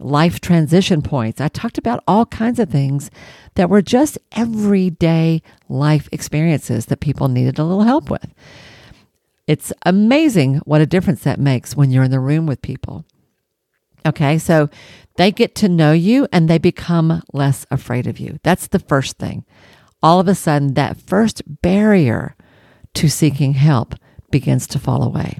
life 0.00 0.40
transition 0.40 1.02
points. 1.02 1.40
I 1.40 1.48
talked 1.48 1.78
about 1.78 2.02
all 2.06 2.26
kinds 2.26 2.58
of 2.58 2.70
things 2.70 3.10
that 3.54 3.70
were 3.70 3.82
just 3.82 4.18
everyday 4.32 5.42
life 5.68 6.08
experiences 6.12 6.86
that 6.86 7.00
people 7.00 7.28
needed 7.28 7.58
a 7.58 7.64
little 7.64 7.82
help 7.82 8.10
with. 8.10 8.32
It's 9.46 9.72
amazing 9.84 10.56
what 10.64 10.80
a 10.80 10.86
difference 10.86 11.22
that 11.22 11.40
makes 11.40 11.74
when 11.74 11.90
you're 11.90 12.04
in 12.04 12.10
the 12.10 12.20
room 12.20 12.46
with 12.46 12.62
people. 12.62 13.04
Okay, 14.06 14.38
so 14.38 14.68
they 15.16 15.32
get 15.32 15.54
to 15.56 15.68
know 15.68 15.92
you 15.92 16.28
and 16.32 16.48
they 16.48 16.58
become 16.58 17.22
less 17.32 17.66
afraid 17.70 18.06
of 18.06 18.20
you. 18.20 18.38
That's 18.42 18.68
the 18.68 18.78
first 18.78 19.18
thing. 19.18 19.44
All 20.02 20.20
of 20.20 20.28
a 20.28 20.34
sudden, 20.34 20.74
that 20.74 21.00
first 21.00 21.42
barrier 21.62 22.36
to 22.94 23.08
seeking 23.08 23.54
help 23.54 23.94
begins 24.30 24.66
to 24.68 24.78
fall 24.78 25.02
away. 25.02 25.38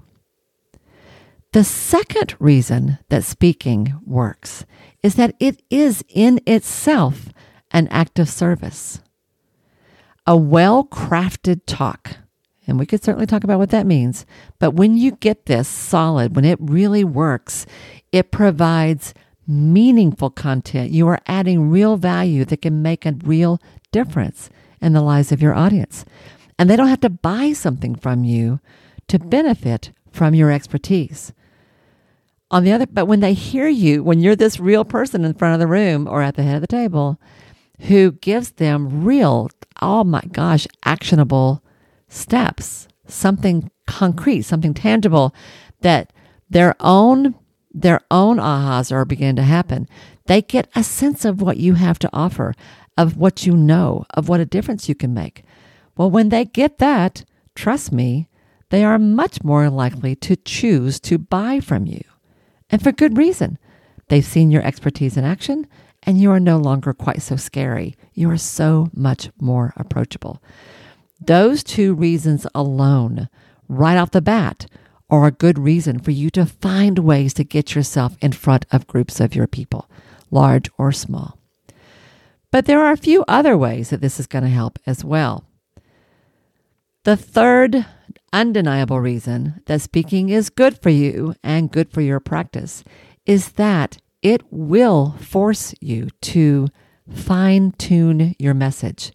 The 1.53 1.65
second 1.65 2.35
reason 2.39 2.99
that 3.09 3.25
speaking 3.25 3.95
works 4.05 4.67
is 5.03 5.15
that 5.15 5.35
it 5.41 5.63
is 5.71 6.05
in 6.09 6.41
itself 6.47 7.31
an 7.71 7.89
act 7.89 8.19
of 8.19 8.29
service. 8.29 9.01
A 10.27 10.37
well 10.37 10.85
crafted 10.85 11.63
talk, 11.65 12.19
and 12.67 12.79
we 12.79 12.85
could 12.85 13.03
certainly 13.03 13.25
talk 13.25 13.45
about 13.45 13.59
what 13.59 13.71
that 13.71 13.87
means, 13.87 14.27
but 14.59 14.73
when 14.73 14.99
you 14.99 15.13
get 15.13 15.47
this 15.47 15.67
solid, 15.67 16.37
when 16.37 16.45
it 16.45 16.59
really 16.61 17.03
works, 17.03 17.65
it 18.13 18.31
provides 18.31 19.15
meaningful 19.47 20.29
content. 20.29 20.91
You 20.91 21.09
are 21.09 21.21
adding 21.27 21.71
real 21.71 21.97
value 21.97 22.45
that 22.45 22.61
can 22.61 22.83
make 22.83 23.07
a 23.07 23.17
real 23.25 23.59
difference 23.91 24.51
in 24.83 24.93
the 24.93 25.01
lives 25.01 25.33
of 25.33 25.41
your 25.41 25.55
audience. 25.55 26.05
And 26.59 26.69
they 26.69 26.77
don't 26.77 26.89
have 26.89 27.01
to 27.01 27.11
buy 27.11 27.55
something 27.55 27.95
from 27.95 28.25
you 28.25 28.61
to 29.07 29.19
benefit 29.19 29.93
from 30.13 30.35
your 30.35 30.51
expertise. 30.51 31.33
On 32.51 32.65
the 32.65 32.73
other, 32.73 32.87
but 32.87 33.07
when 33.07 33.21
they 33.21 33.35
hear 33.35 33.69
you, 33.69 34.03
when 34.03 34.21
you're 34.21 34.37
this 34.37 34.59
real 34.59 34.85
person 34.85 35.25
in 35.25 35.35
front 35.35 35.55
of 35.55 35.61
the 35.61 35.67
room 35.67 36.09
or 36.09 36.23
at 36.23 36.35
the 36.35 36.43
head 36.43 36.57
of 36.57 36.61
the 36.63 36.67
table 36.67 37.21
who 37.83 38.13
gives 38.13 38.53
them 38.53 39.05
real, 39.05 39.51
oh 39.83 40.03
my 40.03 40.23
gosh, 40.33 40.67
actionable 40.85 41.63
steps, 42.09 42.89
something 43.07 43.71
concrete, 43.87 44.43
something 44.43 44.73
tangible 44.73 45.35
that 45.83 46.13
their 46.49 46.75
own 46.81 47.35
their 47.71 48.01
own 48.11 48.39
ahas 48.39 48.91
are 48.91 49.05
beginning 49.05 49.37
to 49.37 49.43
happen. 49.43 49.87
They 50.27 50.43
get 50.43 50.69
a 50.75 50.83
sense 50.83 51.25
of 51.25 51.41
what 51.41 51.59
you 51.59 51.75
have 51.75 51.99
to 52.01 52.11
offer, 52.13 52.55
of 52.97 53.17
what 53.17 53.47
you 53.47 53.57
know, 53.57 54.05
of 54.15 54.29
what 54.29 54.41
a 54.41 54.47
difference 54.47 54.89
you 54.89 54.95
can 54.95 55.15
make. 55.15 55.45
Well, 55.97 56.11
when 56.11 56.31
they 56.31 56.47
get 56.47 56.79
that, 56.79 57.25
trust 57.55 57.93
me, 57.93 58.29
they 58.71 58.85
are 58.85 58.99
much 58.99 59.45
more 59.45 59.69
likely 59.71 60.17
to 60.17 60.37
choose 60.37 60.99
to 61.01 61.19
buy 61.19 61.61
from 61.61 61.87
you. 61.87 62.03
And 62.71 62.83
for 62.83 62.93
good 62.93 63.17
reason. 63.17 63.59
They've 64.09 64.25
seen 64.25 64.51
your 64.51 64.63
expertise 64.63 65.17
in 65.17 65.25
action, 65.25 65.67
and 66.03 66.19
you 66.19 66.31
are 66.31 66.41
no 66.41 66.57
longer 66.57 66.93
quite 66.95 67.23
so 67.23 67.37
scary. 67.37 67.95
You 68.15 68.31
are 68.31 68.39
so 68.39 68.89
much 68.95 69.31
more 69.41 69.73
approachable. 69.77 70.43
Those 71.21 71.65
two 71.65 71.95
reasons 71.95 72.47
alone, 72.55 73.29
right 73.69 73.97
off 73.97 74.13
the 74.13 74.23
bat, 74.23 74.67
are 75.11 75.27
a 75.27 75.33
good 75.33 75.59
reason 75.59 75.99
for 75.99 76.11
you 76.11 76.31
to 76.31 76.47
find 76.47 76.99
ways 76.99 77.35
to 77.35 77.45
get 77.45 77.75
yourself 77.75 78.17
in 78.21 78.33
front 78.33 78.67
of 78.71 78.87
groups 78.87 79.21
of 79.21 79.35
your 79.35 79.47
people, 79.47 79.91
large 80.31 80.71
or 80.79 80.93
small. 80.93 81.39
But 82.51 82.67
there 82.67 82.85
are 82.85 82.93
a 82.93 82.97
few 82.97 83.25
other 83.27 83.57
ways 83.57 83.91
that 83.91 84.01
this 84.01 84.21
is 84.21 84.27
going 84.27 84.45
to 84.45 84.51
help 84.51 84.79
as 84.87 85.05
well. 85.05 85.48
The 87.09 87.17
third 87.17 87.87
undeniable 88.35 89.01
reason 89.01 89.63
that 89.65 89.81
speaking 89.81 90.29
is 90.29 90.51
good 90.51 90.83
for 90.83 90.91
you 90.91 91.35
and 91.43 91.71
good 91.71 91.91
for 91.91 92.03
your 92.03 92.21
practice 92.21 92.85
is 93.25 93.53
that 93.53 93.97
it 94.21 94.43
will 94.51 95.15
force 95.19 95.75
you 95.81 96.11
to 96.21 96.69
fine 97.11 97.73
tune 97.79 98.37
your 98.39 98.53
message, 98.53 99.13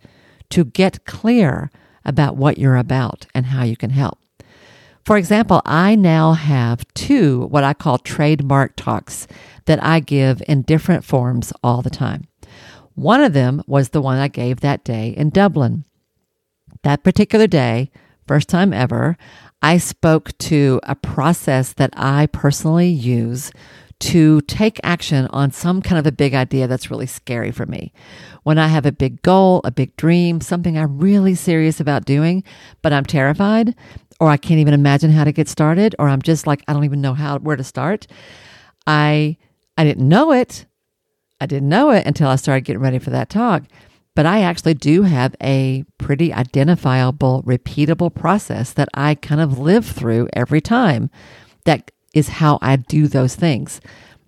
to 0.50 0.66
get 0.66 1.06
clear 1.06 1.70
about 2.04 2.36
what 2.36 2.58
you're 2.58 2.78
about 2.78 3.28
and 3.36 3.46
how 3.46 3.62
you 3.62 3.78
can 3.78 3.92
help. 3.92 4.18
For 5.06 5.16
example, 5.16 5.62
I 5.64 5.94
now 5.94 6.34
have 6.34 6.92
two 6.96 7.46
what 7.46 7.64
I 7.64 7.76
call 7.76 8.00
trademark 8.00 8.76
talks 8.76 9.28
that 9.66 9.84
I 9.84 10.00
give 10.00 10.42
in 10.48 10.64
different 10.64 11.06
forms 11.06 11.54
all 11.64 11.84
the 11.84 11.92
time. 11.92 12.24
One 12.96 13.22
of 13.22 13.34
them 13.34 13.62
was 13.68 13.90
the 13.90 14.02
one 14.02 14.18
I 14.18 14.30
gave 14.30 14.62
that 14.62 14.84
day 14.84 15.10
in 15.10 15.30
Dublin. 15.30 15.86
That 16.84 17.04
particular 17.04 17.48
day, 17.48 17.92
first 18.28 18.50
time 18.50 18.74
ever, 18.74 19.18
I 19.62 19.78
spoke 19.78 20.38
to 20.40 20.80
a 20.84 20.96
process 20.96 21.74
that 21.74 21.92
I 21.96 22.28
personally 22.28 22.90
use 22.90 23.52
to 24.00 24.42
take 24.42 24.82
action 24.84 25.28
on 25.28 25.50
some 25.52 25.82
kind 25.82 25.98
of 25.98 26.06
a 26.06 26.12
big 26.12 26.34
idea 26.34 26.68
that's 26.68 26.92
really 26.92 27.06
scary 27.06 27.52
for 27.52 27.66
me. 27.66 27.94
When 28.44 28.58
I 28.58 28.68
have 28.68 28.86
a 28.86 28.92
big 28.92 29.22
goal, 29.22 29.62
a 29.64 29.72
big 29.72 29.96
dream, 29.96 30.42
something 30.42 30.78
I'm 30.78 31.00
really 31.00 31.36
serious 31.36 31.80
about 31.80 32.04
doing, 32.04 32.44
but 32.82 32.92
I'm 32.92 33.06
terrified, 33.06 33.74
or 34.20 34.28
I 34.30 34.36
can't 34.36 34.60
even 34.60 34.74
imagine 34.74 35.12
how 35.12 35.24
to 35.24 35.32
get 35.32 35.48
started, 35.48 35.96
or 36.00 36.10
I'm 36.10 36.22
just 36.22 36.46
like, 36.46 36.64
I 36.68 36.74
don't 36.74 36.84
even 36.84 37.00
know 37.00 37.14
how 37.14 37.40
where 37.40 37.56
to 37.56 37.64
start. 37.64 38.08
I 38.86 39.38
I 39.78 39.86
didn't 39.86 40.08
know 40.08 40.34
it. 40.34 40.66
I 41.40 41.46
didn't 41.46 41.70
know 41.70 41.92
it 41.92 42.06
until 42.06 42.28
I 42.28 42.36
started 42.36 42.66
getting 42.66 42.82
ready 42.82 43.00
for 43.00 43.12
that 43.12 43.30
talk. 43.30 43.64
But 44.16 44.26
I 44.26 44.42
actually 44.42 44.76
do 44.76 45.04
have 45.04 45.36
a 45.42 45.86
pretty 45.98 46.32
identifiable, 46.32 47.44
repeatable 47.44 48.14
process 48.14 48.72
that 48.74 48.90
I 48.94 49.16
kind 49.16 49.42
of 49.42 49.58
live 49.58 49.86
through 49.86 50.30
every 50.34 50.62
time 50.62 51.10
that 51.66 51.92
is 52.14 52.30
how 52.30 52.60
I 52.62 52.76
do 52.76 53.08
those 53.08 53.36
things. 53.36 53.82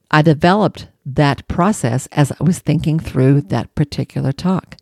I 0.09 0.21
developed 0.21 0.87
that 1.05 1.47
process 1.47 2.07
as 2.11 2.31
I 2.31 2.43
was 2.43 2.59
thinking 2.59 2.99
through 2.99 3.41
that 3.41 3.73
particular 3.75 4.31
talk. 4.31 4.75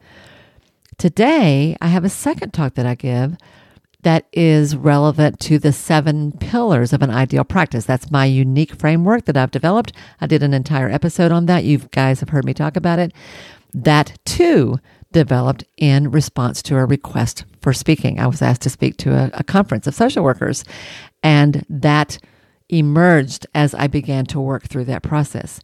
Today, 0.98 1.76
I 1.82 1.88
have 1.88 2.06
a 2.06 2.10
second 2.10 2.54
talk 2.54 2.76
that 2.76 2.86
I 2.86 2.96
give 2.96 3.36
that 4.04 4.28
is 4.32 4.76
relevant 4.76 5.40
to 5.40 5.58
the 5.58 5.74
seven 5.74 6.34
pillars 6.34 6.94
of 6.94 7.02
an 7.02 7.10
ideal 7.10 7.44
practice. 7.44 7.86
That's 7.86 8.12
my 8.12 8.26
unique 8.26 8.76
framework 8.76 9.26
that 9.26 9.38
I've 9.38 9.52
developed. 9.52 9.94
I 10.22 10.28
did 10.28 10.44
an 10.44 10.54
entire 10.54 10.90
episode 10.90 11.32
on 11.32 11.46
that. 11.48 11.64
You 11.64 11.80
guys 11.92 12.20
have 12.20 12.30
heard 12.30 12.46
me 12.46 12.54
talk 12.54 12.76
about 12.76 13.00
it. 13.00 13.14
That 13.74 14.18
too 14.26 14.80
developed 15.12 15.64
in 15.78 16.12
response 16.12 16.62
to 16.64 16.78
a 16.78 16.86
request 16.86 17.46
for 17.62 17.74
speaking. 17.74 18.20
I 18.20 18.28
was 18.28 18.42
asked 18.42 18.62
to 18.64 18.70
speak 18.70 18.98
to 18.98 19.14
a, 19.14 19.32
a 19.34 19.44
conference 19.44 19.88
of 19.88 19.96
social 19.96 20.24
workers, 20.24 20.64
and 21.22 21.66
that 21.70 22.18
emerged 22.70 23.46
as 23.54 23.74
I 23.76 23.88
began 23.88 24.26
to 24.28 24.40
work 24.40 24.64
through 24.64 24.86
that 24.86 25.04
process. 25.04 25.62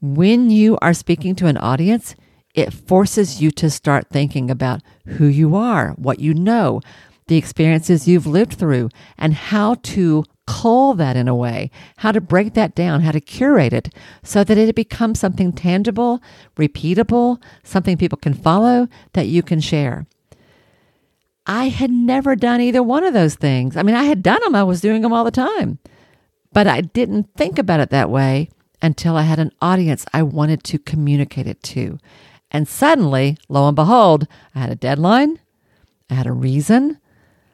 When 0.00 0.50
you 0.50 0.78
are 0.80 0.94
speaking 0.94 1.34
to 1.36 1.46
an 1.46 1.58
audience, 1.58 2.14
it 2.54 2.72
forces 2.72 3.40
you 3.40 3.50
to 3.52 3.70
start 3.70 4.08
thinking 4.10 4.50
about 4.50 4.80
who 5.06 5.26
you 5.26 5.54
are, 5.54 5.90
what 5.92 6.20
you 6.20 6.34
know, 6.34 6.80
the 7.26 7.36
experiences 7.36 8.08
you've 8.08 8.26
lived 8.26 8.54
through, 8.54 8.88
and 9.18 9.34
how 9.34 9.74
to 9.74 10.24
cull 10.48 10.94
that 10.94 11.14
in 11.14 11.28
a 11.28 11.34
way, 11.34 11.70
how 11.98 12.10
to 12.10 12.22
break 12.22 12.54
that 12.54 12.74
down, 12.74 13.02
how 13.02 13.12
to 13.12 13.20
curate 13.20 13.74
it 13.74 13.94
so 14.22 14.42
that 14.42 14.56
it 14.56 14.74
becomes 14.74 15.20
something 15.20 15.52
tangible, 15.52 16.22
repeatable, 16.56 17.40
something 17.62 17.98
people 17.98 18.16
can 18.16 18.32
follow 18.32 18.88
that 19.12 19.26
you 19.26 19.42
can 19.42 19.60
share. 19.60 20.06
I 21.46 21.68
had 21.68 21.90
never 21.90 22.34
done 22.34 22.62
either 22.62 22.82
one 22.82 23.04
of 23.04 23.12
those 23.12 23.34
things. 23.34 23.76
I 23.76 23.82
mean, 23.82 23.94
I 23.94 24.04
had 24.04 24.22
done 24.22 24.40
them, 24.42 24.54
I 24.54 24.64
was 24.64 24.80
doing 24.80 25.02
them 25.02 25.12
all 25.12 25.24
the 25.24 25.30
time. 25.30 25.78
But 26.50 26.66
I 26.66 26.80
didn't 26.80 27.28
think 27.36 27.58
about 27.58 27.80
it 27.80 27.90
that 27.90 28.08
way 28.08 28.48
until 28.80 29.16
I 29.16 29.22
had 29.22 29.38
an 29.38 29.52
audience 29.60 30.06
I 30.14 30.22
wanted 30.22 30.64
to 30.64 30.78
communicate 30.78 31.46
it 31.46 31.62
to. 31.64 31.98
And 32.50 32.66
suddenly, 32.66 33.36
lo 33.50 33.68
and 33.68 33.76
behold, 33.76 34.26
I 34.54 34.60
had 34.60 34.70
a 34.70 34.76
deadline, 34.76 35.40
I 36.08 36.14
had 36.14 36.26
a 36.26 36.32
reason, 36.32 36.98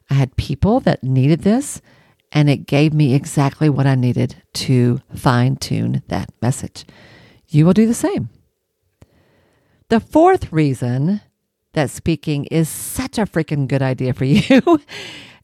I 0.08 0.14
had 0.14 0.36
people 0.36 0.78
that 0.80 1.02
needed 1.02 1.40
this, 1.40 1.82
and 2.34 2.50
it 2.50 2.66
gave 2.66 2.92
me 2.92 3.14
exactly 3.14 3.70
what 3.70 3.86
I 3.86 3.94
needed 3.94 4.42
to 4.54 5.00
fine 5.14 5.56
tune 5.56 6.02
that 6.08 6.30
message. 6.42 6.84
You 7.48 7.64
will 7.64 7.72
do 7.72 7.86
the 7.86 7.94
same. 7.94 8.28
The 9.88 10.00
fourth 10.00 10.52
reason 10.52 11.20
that 11.74 11.90
speaking 11.90 12.46
is 12.46 12.68
such 12.68 13.18
a 13.18 13.26
freaking 13.26 13.68
good 13.68 13.82
idea 13.82 14.12
for 14.12 14.24
you 14.24 14.80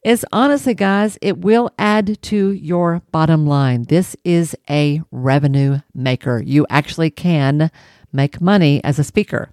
is 0.03 0.25
honestly, 0.33 0.73
guys, 0.73 1.17
it 1.21 1.37
will 1.37 1.69
add 1.77 2.21
to 2.23 2.51
your 2.51 3.01
bottom 3.11 3.45
line. 3.45 3.83
This 3.83 4.15
is 4.25 4.55
a 4.69 5.01
revenue 5.11 5.79
maker. 5.93 6.41
You 6.43 6.65
actually 6.69 7.11
can 7.11 7.71
make 8.11 8.41
money 8.41 8.83
as 8.83 8.99
a 8.99 9.03
speaker. 9.03 9.51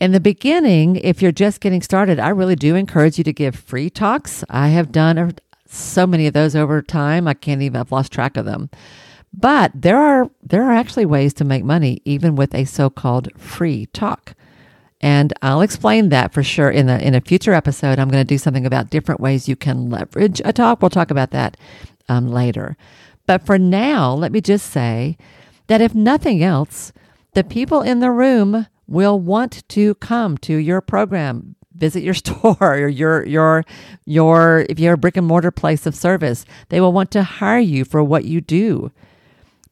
In 0.00 0.12
the 0.12 0.20
beginning, 0.20 0.96
if 0.96 1.22
you're 1.22 1.32
just 1.32 1.60
getting 1.60 1.80
started, 1.80 2.18
I 2.18 2.28
really 2.30 2.56
do 2.56 2.74
encourage 2.74 3.16
you 3.16 3.24
to 3.24 3.32
give 3.32 3.54
free 3.54 3.88
talks. 3.88 4.44
I 4.50 4.68
have 4.68 4.92
done 4.92 5.32
so 5.74 6.06
many 6.06 6.26
of 6.26 6.34
those 6.34 6.54
over 6.54 6.82
time. 6.82 7.26
I 7.26 7.34
can't 7.34 7.62
even, 7.62 7.80
I've 7.80 7.92
lost 7.92 8.12
track 8.12 8.36
of 8.36 8.44
them. 8.44 8.70
But 9.36 9.72
there 9.74 9.98
are 9.98 10.30
there 10.42 10.62
are 10.62 10.72
actually 10.72 11.06
ways 11.06 11.34
to 11.34 11.44
make 11.44 11.64
money 11.64 12.00
even 12.04 12.36
with 12.36 12.54
a 12.54 12.64
so-called 12.64 13.28
free 13.36 13.86
talk. 13.86 14.34
And 15.00 15.32
I'll 15.42 15.60
explain 15.60 16.08
that 16.10 16.32
for 16.32 16.42
sure 16.42 16.70
in 16.70 16.86
the 16.86 17.04
in 17.04 17.14
a 17.14 17.20
future 17.20 17.52
episode. 17.52 17.98
I'm 17.98 18.08
going 18.08 18.24
to 18.24 18.34
do 18.34 18.38
something 18.38 18.64
about 18.64 18.90
different 18.90 19.20
ways 19.20 19.48
you 19.48 19.56
can 19.56 19.90
leverage 19.90 20.40
a 20.44 20.52
talk. 20.52 20.80
We'll 20.80 20.90
talk 20.90 21.10
about 21.10 21.30
that 21.32 21.56
um, 22.08 22.30
later. 22.30 22.76
But 23.26 23.44
for 23.44 23.58
now, 23.58 24.12
let 24.14 24.32
me 24.32 24.40
just 24.40 24.70
say 24.70 25.16
that 25.66 25.80
if 25.80 25.94
nothing 25.94 26.42
else, 26.42 26.92
the 27.32 27.42
people 27.44 27.82
in 27.82 28.00
the 28.00 28.10
room 28.10 28.66
will 28.86 29.18
want 29.18 29.66
to 29.70 29.94
come 29.96 30.38
to 30.38 30.56
your 30.56 30.80
program, 30.80 31.56
visit 31.74 32.02
your 32.02 32.14
store 32.24 32.56
or 32.60 32.88
your 32.88 33.24
your 33.26 33.64
your 34.04 34.66
if 34.68 34.78
you're 34.78 34.94
a 34.94 34.98
brick 34.98 35.16
and 35.16 35.26
mortar 35.26 35.50
place 35.50 35.86
of 35.86 35.94
service, 35.94 36.44
they 36.68 36.80
will 36.80 36.92
want 36.92 37.10
to 37.12 37.22
hire 37.22 37.58
you 37.58 37.84
for 37.84 38.02
what 38.02 38.24
you 38.24 38.40
do 38.40 38.90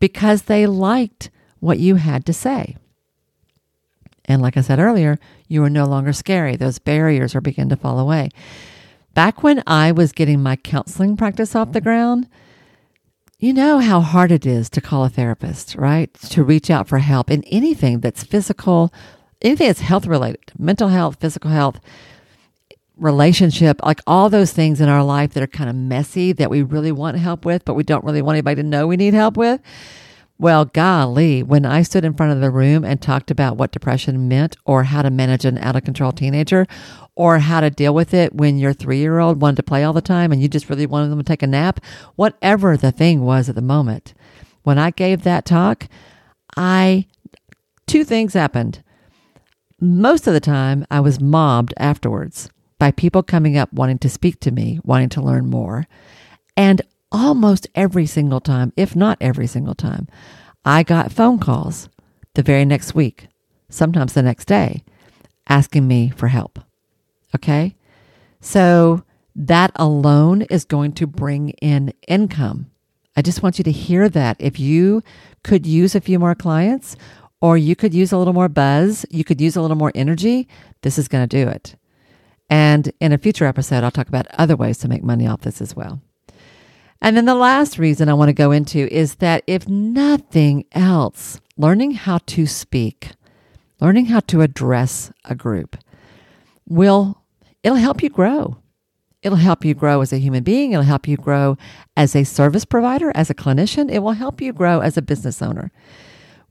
because 0.00 0.42
they 0.42 0.66
liked 0.66 1.30
what 1.60 1.78
you 1.78 1.96
had 1.96 2.26
to 2.26 2.32
say. 2.32 2.76
And 4.24 4.40
like 4.40 4.56
I 4.56 4.60
said 4.60 4.78
earlier, 4.78 5.18
you 5.48 5.62
are 5.64 5.70
no 5.70 5.84
longer 5.84 6.12
scary. 6.12 6.56
Those 6.56 6.78
barriers 6.78 7.34
are 7.34 7.40
beginning 7.40 7.70
to 7.70 7.76
fall 7.76 7.98
away. 7.98 8.30
Back 9.14 9.42
when 9.42 9.62
I 9.66 9.92
was 9.92 10.12
getting 10.12 10.42
my 10.42 10.56
counseling 10.56 11.16
practice 11.16 11.54
off 11.54 11.72
the 11.72 11.80
mm-hmm. 11.80 11.88
ground, 11.88 12.28
you 13.38 13.52
know 13.52 13.80
how 13.80 14.00
hard 14.00 14.30
it 14.30 14.46
is 14.46 14.70
to 14.70 14.80
call 14.80 15.04
a 15.04 15.08
therapist, 15.08 15.74
right? 15.74 16.12
To 16.14 16.44
reach 16.44 16.70
out 16.70 16.88
for 16.88 16.98
help 16.98 17.30
in 17.30 17.42
anything 17.44 18.00
that's 18.00 18.22
physical, 18.22 18.92
anything 19.42 19.66
that's 19.66 19.80
health 19.80 20.06
related, 20.06 20.40
mental 20.58 20.88
health, 20.88 21.18
physical 21.20 21.50
health, 21.50 21.80
relationship, 22.96 23.80
like 23.84 24.00
all 24.06 24.30
those 24.30 24.52
things 24.52 24.80
in 24.80 24.88
our 24.88 25.02
life 25.02 25.34
that 25.34 25.42
are 25.42 25.48
kind 25.48 25.68
of 25.68 25.76
messy 25.76 26.32
that 26.32 26.50
we 26.50 26.62
really 26.62 26.92
want 26.92 27.18
help 27.18 27.44
with, 27.44 27.64
but 27.64 27.74
we 27.74 27.82
don't 27.82 28.04
really 28.04 28.22
want 28.22 28.36
anybody 28.36 28.62
to 28.62 28.68
know 28.68 28.86
we 28.86 28.96
need 28.96 29.14
help 29.14 29.36
with. 29.36 29.60
Well, 30.38 30.64
golly, 30.64 31.42
when 31.42 31.64
I 31.64 31.82
stood 31.82 32.04
in 32.04 32.14
front 32.14 32.32
of 32.32 32.40
the 32.40 32.50
room 32.50 32.84
and 32.84 33.00
talked 33.00 33.30
about 33.30 33.56
what 33.56 33.70
depression 33.70 34.28
meant 34.28 34.56
or 34.64 34.84
how 34.84 35.02
to 35.02 35.10
manage 35.10 35.44
an 35.44 35.58
out 35.58 35.76
of 35.76 35.84
control 35.84 36.10
teenager 36.10 36.66
or 37.14 37.38
how 37.38 37.60
to 37.60 37.70
deal 37.70 37.94
with 37.94 38.12
it 38.12 38.34
when 38.34 38.58
your 38.58 38.72
three 38.72 38.98
year 38.98 39.20
old 39.20 39.40
wanted 39.40 39.56
to 39.56 39.62
play 39.62 39.84
all 39.84 39.92
the 39.92 40.00
time 40.00 40.32
and 40.32 40.42
you 40.42 40.48
just 40.48 40.68
really 40.68 40.86
wanted 40.86 41.10
them 41.10 41.18
to 41.18 41.24
take 41.24 41.42
a 41.42 41.46
nap, 41.46 41.80
whatever 42.16 42.76
the 42.76 42.90
thing 42.90 43.20
was 43.20 43.48
at 43.48 43.54
the 43.54 43.62
moment, 43.62 44.14
when 44.64 44.78
I 44.78 44.90
gave 44.90 45.22
that 45.22 45.44
talk, 45.44 45.86
I, 46.56 47.06
two 47.86 48.04
things 48.04 48.34
happened. 48.34 48.82
Most 49.84 50.28
of 50.28 50.32
the 50.32 50.38
time, 50.38 50.86
I 50.92 51.00
was 51.00 51.20
mobbed 51.20 51.74
afterwards 51.76 52.48
by 52.78 52.92
people 52.92 53.24
coming 53.24 53.58
up 53.58 53.72
wanting 53.72 53.98
to 53.98 54.08
speak 54.08 54.38
to 54.38 54.52
me, 54.52 54.78
wanting 54.84 55.08
to 55.08 55.20
learn 55.20 55.50
more. 55.50 55.88
And 56.56 56.82
almost 57.10 57.66
every 57.74 58.06
single 58.06 58.40
time, 58.40 58.72
if 58.76 58.94
not 58.94 59.18
every 59.20 59.48
single 59.48 59.74
time, 59.74 60.06
I 60.64 60.84
got 60.84 61.10
phone 61.10 61.40
calls 61.40 61.88
the 62.34 62.44
very 62.44 62.64
next 62.64 62.94
week, 62.94 63.26
sometimes 63.70 64.12
the 64.12 64.22
next 64.22 64.44
day, 64.44 64.84
asking 65.48 65.88
me 65.88 66.10
for 66.10 66.28
help. 66.28 66.60
Okay. 67.34 67.74
So 68.40 69.02
that 69.34 69.72
alone 69.74 70.42
is 70.42 70.64
going 70.64 70.92
to 70.92 71.08
bring 71.08 71.50
in 71.60 71.92
income. 72.06 72.70
I 73.16 73.22
just 73.22 73.42
want 73.42 73.58
you 73.58 73.64
to 73.64 73.72
hear 73.72 74.08
that. 74.10 74.36
If 74.38 74.60
you 74.60 75.02
could 75.42 75.66
use 75.66 75.96
a 75.96 76.00
few 76.00 76.20
more 76.20 76.36
clients 76.36 76.96
or 77.42 77.58
you 77.58 77.74
could 77.74 77.92
use 77.92 78.12
a 78.12 78.16
little 78.16 78.32
more 78.32 78.48
buzz, 78.48 79.04
you 79.10 79.24
could 79.24 79.40
use 79.40 79.56
a 79.56 79.60
little 79.60 79.76
more 79.76 79.90
energy, 79.96 80.48
this 80.82 80.96
is 80.96 81.08
going 81.08 81.28
to 81.28 81.44
do 81.44 81.50
it. 81.50 81.74
And 82.48 82.92
in 83.00 83.12
a 83.12 83.18
future 83.18 83.46
episode, 83.46 83.82
I'll 83.82 83.90
talk 83.90 84.08
about 84.08 84.28
other 84.38 84.54
ways 84.54 84.78
to 84.78 84.88
make 84.88 85.02
money 85.02 85.26
off 85.26 85.40
this 85.40 85.60
as 85.60 85.74
well. 85.74 86.00
And 87.00 87.16
then 87.16 87.24
the 87.24 87.34
last 87.34 87.80
reason 87.80 88.08
I 88.08 88.14
want 88.14 88.28
to 88.28 88.32
go 88.32 88.52
into 88.52 88.90
is 88.94 89.16
that 89.16 89.42
if 89.48 89.68
nothing 89.68 90.66
else, 90.70 91.40
learning 91.56 91.92
how 91.92 92.18
to 92.26 92.46
speak, 92.46 93.08
learning 93.80 94.06
how 94.06 94.20
to 94.20 94.42
address 94.42 95.10
a 95.24 95.34
group 95.34 95.76
will 96.68 97.22
it'll 97.64 97.76
help 97.76 98.04
you 98.04 98.08
grow. 98.08 98.56
It'll 99.22 99.38
help 99.38 99.64
you 99.64 99.74
grow 99.74 100.00
as 100.00 100.12
a 100.12 100.18
human 100.18 100.44
being, 100.44 100.72
it'll 100.72 100.84
help 100.84 101.08
you 101.08 101.16
grow 101.16 101.56
as 101.96 102.14
a 102.14 102.22
service 102.22 102.64
provider, 102.64 103.10
as 103.16 103.30
a 103.30 103.34
clinician, 103.34 103.90
it 103.90 104.00
will 104.00 104.12
help 104.12 104.40
you 104.40 104.52
grow 104.52 104.80
as 104.80 104.96
a 104.96 105.02
business 105.02 105.42
owner. 105.42 105.72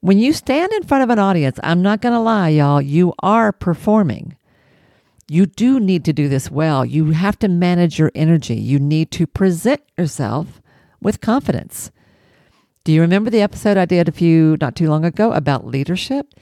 When 0.01 0.17
you 0.17 0.33
stand 0.33 0.73
in 0.73 0.81
front 0.81 1.03
of 1.03 1.11
an 1.11 1.19
audience, 1.19 1.59
I'm 1.63 1.83
not 1.83 2.01
going 2.01 2.13
to 2.13 2.19
lie, 2.19 2.49
y'all, 2.49 2.81
you 2.81 3.13
are 3.19 3.51
performing. 3.51 4.35
You 5.29 5.45
do 5.45 5.79
need 5.79 6.03
to 6.05 6.13
do 6.13 6.27
this 6.27 6.49
well. 6.49 6.83
You 6.83 7.11
have 7.11 7.37
to 7.39 7.47
manage 7.47 7.99
your 7.99 8.11
energy. 8.15 8.55
You 8.55 8.79
need 8.79 9.11
to 9.11 9.27
present 9.27 9.81
yourself 9.95 10.59
with 11.01 11.21
confidence. 11.21 11.91
Do 12.83 12.91
you 12.91 13.01
remember 13.01 13.29
the 13.29 13.43
episode 13.43 13.77
I 13.77 13.85
did 13.85 14.09
a 14.09 14.11
few 14.11 14.57
not 14.59 14.75
too 14.75 14.89
long 14.89 15.05
ago 15.05 15.33
about 15.33 15.67
leadership? 15.67 16.33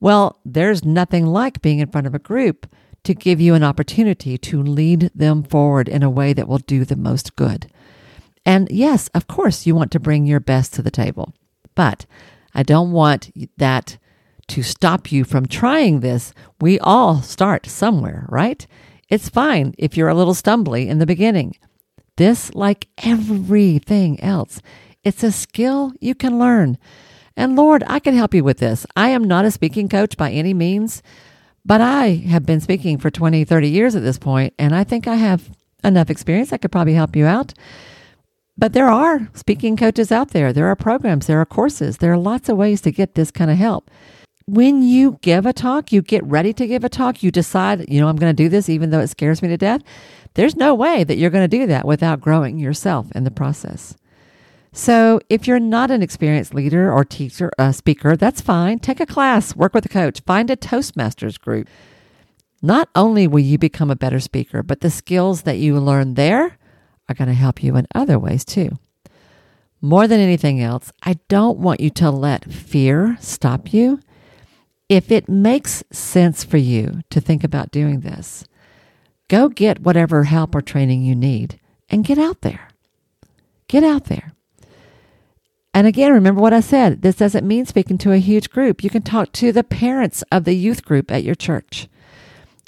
Well, 0.00 0.40
there's 0.44 0.84
nothing 0.84 1.24
like 1.24 1.62
being 1.62 1.78
in 1.78 1.92
front 1.92 2.08
of 2.08 2.16
a 2.16 2.18
group 2.18 2.66
to 3.04 3.14
give 3.14 3.40
you 3.40 3.54
an 3.54 3.62
opportunity 3.62 4.36
to 4.38 4.60
lead 4.60 5.12
them 5.14 5.44
forward 5.44 5.88
in 5.88 6.02
a 6.02 6.10
way 6.10 6.32
that 6.32 6.48
will 6.48 6.58
do 6.58 6.84
the 6.84 6.96
most 6.96 7.36
good. 7.36 7.70
And 8.44 8.66
yes, 8.72 9.06
of 9.14 9.28
course, 9.28 9.66
you 9.66 9.76
want 9.76 9.92
to 9.92 10.00
bring 10.00 10.26
your 10.26 10.40
best 10.40 10.74
to 10.74 10.82
the 10.82 10.90
table, 10.90 11.32
but 11.76 12.06
I 12.54 12.62
don't 12.62 12.92
want 12.92 13.30
that 13.56 13.98
to 14.48 14.62
stop 14.62 15.10
you 15.10 15.24
from 15.24 15.46
trying 15.46 16.00
this, 16.00 16.32
we 16.60 16.78
all 16.78 17.22
start 17.22 17.66
somewhere, 17.66 18.26
right? 18.28 18.66
It's 19.08 19.28
fine 19.28 19.74
if 19.78 19.96
you're 19.96 20.08
a 20.08 20.14
little 20.14 20.34
stumbly 20.34 20.86
in 20.86 20.98
the 20.98 21.06
beginning. 21.06 21.56
This, 22.16 22.54
like 22.54 22.88
everything 22.98 24.20
else, 24.20 24.60
it's 25.02 25.22
a 25.22 25.32
skill 25.32 25.92
you 26.00 26.14
can 26.14 26.38
learn. 26.38 26.78
And 27.36 27.56
Lord, 27.56 27.82
I 27.86 27.98
can 27.98 28.14
help 28.14 28.34
you 28.34 28.44
with 28.44 28.58
this. 28.58 28.86
I 28.96 29.08
am 29.08 29.24
not 29.24 29.44
a 29.44 29.50
speaking 29.50 29.88
coach 29.88 30.16
by 30.16 30.30
any 30.30 30.54
means, 30.54 31.02
but 31.64 31.80
I 31.80 32.14
have 32.28 32.46
been 32.46 32.60
speaking 32.60 32.98
for 32.98 33.10
20, 33.10 33.44
30 33.44 33.68
years 33.68 33.96
at 33.96 34.02
this 34.02 34.18
point, 34.18 34.54
and 34.58 34.74
I 34.74 34.84
think 34.84 35.08
I 35.08 35.16
have 35.16 35.50
enough 35.82 36.10
experience. 36.10 36.52
I 36.52 36.58
could 36.58 36.72
probably 36.72 36.94
help 36.94 37.16
you 37.16 37.26
out. 37.26 37.54
But 38.56 38.72
there 38.72 38.88
are 38.88 39.28
speaking 39.34 39.76
coaches 39.76 40.12
out 40.12 40.30
there. 40.30 40.52
There 40.52 40.68
are 40.68 40.76
programs, 40.76 41.26
there 41.26 41.40
are 41.40 41.46
courses, 41.46 41.98
there 41.98 42.12
are 42.12 42.18
lots 42.18 42.48
of 42.48 42.56
ways 42.56 42.80
to 42.82 42.92
get 42.92 43.14
this 43.14 43.30
kind 43.30 43.50
of 43.50 43.56
help 43.56 43.90
when 44.46 44.82
you 44.82 45.18
give 45.22 45.46
a 45.46 45.52
talk, 45.52 45.92
you 45.92 46.02
get 46.02 46.24
ready 46.24 46.52
to 46.52 46.66
give 46.66 46.84
a 46.84 46.88
talk, 46.88 47.22
you 47.22 47.30
decide, 47.30 47.88
you 47.88 48.00
know, 48.00 48.08
I'm 48.08 48.16
going 48.16 48.34
to 48.34 48.42
do 48.42 48.48
this 48.48 48.68
even 48.68 48.90
though 48.90 49.00
it 49.00 49.08
scares 49.08 49.42
me 49.42 49.48
to 49.48 49.56
death. 49.56 49.80
There's 50.34 50.56
no 50.56 50.74
way 50.74 51.04
that 51.04 51.16
you're 51.16 51.30
going 51.30 51.48
to 51.48 51.58
do 51.58 51.66
that 51.66 51.86
without 51.86 52.20
growing 52.20 52.58
yourself 52.58 53.10
in 53.14 53.24
the 53.24 53.30
process. 53.30 53.96
So, 54.72 55.20
if 55.30 55.46
you're 55.46 55.60
not 55.60 55.92
an 55.92 56.02
experienced 56.02 56.52
leader 56.52 56.92
or 56.92 57.04
teacher, 57.04 57.52
uh, 57.58 57.70
speaker, 57.70 58.16
that's 58.16 58.40
fine. 58.40 58.80
Take 58.80 58.98
a 58.98 59.06
class, 59.06 59.54
work 59.54 59.72
with 59.72 59.86
a 59.86 59.88
coach, 59.88 60.20
find 60.26 60.50
a 60.50 60.56
Toastmasters 60.56 61.38
group. 61.38 61.68
Not 62.60 62.88
only 62.96 63.28
will 63.28 63.40
you 63.40 63.56
become 63.56 63.88
a 63.88 63.96
better 63.96 64.18
speaker, 64.18 64.64
but 64.64 64.80
the 64.80 64.90
skills 64.90 65.42
that 65.42 65.58
you 65.58 65.78
learn 65.78 66.14
there 66.14 66.58
are 67.08 67.14
going 67.14 67.28
to 67.28 67.34
help 67.34 67.62
you 67.62 67.76
in 67.76 67.86
other 67.94 68.18
ways 68.18 68.44
too. 68.44 68.78
More 69.80 70.08
than 70.08 70.20
anything 70.20 70.60
else, 70.60 70.92
I 71.02 71.18
don't 71.28 71.58
want 71.58 71.80
you 71.80 71.90
to 71.90 72.10
let 72.10 72.50
fear 72.50 73.16
stop 73.20 73.72
you 73.72 74.00
if 74.88 75.10
it 75.10 75.28
makes 75.28 75.82
sense 75.90 76.44
for 76.44 76.56
you 76.56 77.00
to 77.10 77.20
think 77.20 77.42
about 77.42 77.70
doing 77.70 78.00
this, 78.00 78.44
go 79.28 79.48
get 79.48 79.80
whatever 79.80 80.24
help 80.24 80.54
or 80.54 80.60
training 80.60 81.02
you 81.02 81.14
need 81.14 81.58
and 81.88 82.04
get 82.04 82.18
out 82.18 82.42
there. 82.42 82.68
Get 83.68 83.82
out 83.82 84.04
there. 84.04 84.32
And 85.72 85.86
again, 85.86 86.12
remember 86.12 86.40
what 86.40 86.52
I 86.52 86.60
said. 86.60 87.02
This 87.02 87.16
doesn't 87.16 87.46
mean 87.46 87.66
speaking 87.66 87.98
to 87.98 88.12
a 88.12 88.18
huge 88.18 88.50
group. 88.50 88.84
You 88.84 88.90
can 88.90 89.02
talk 89.02 89.32
to 89.32 89.50
the 89.50 89.64
parents 89.64 90.22
of 90.30 90.44
the 90.44 90.54
youth 90.54 90.84
group 90.84 91.10
at 91.10 91.24
your 91.24 91.34
church. 91.34 91.88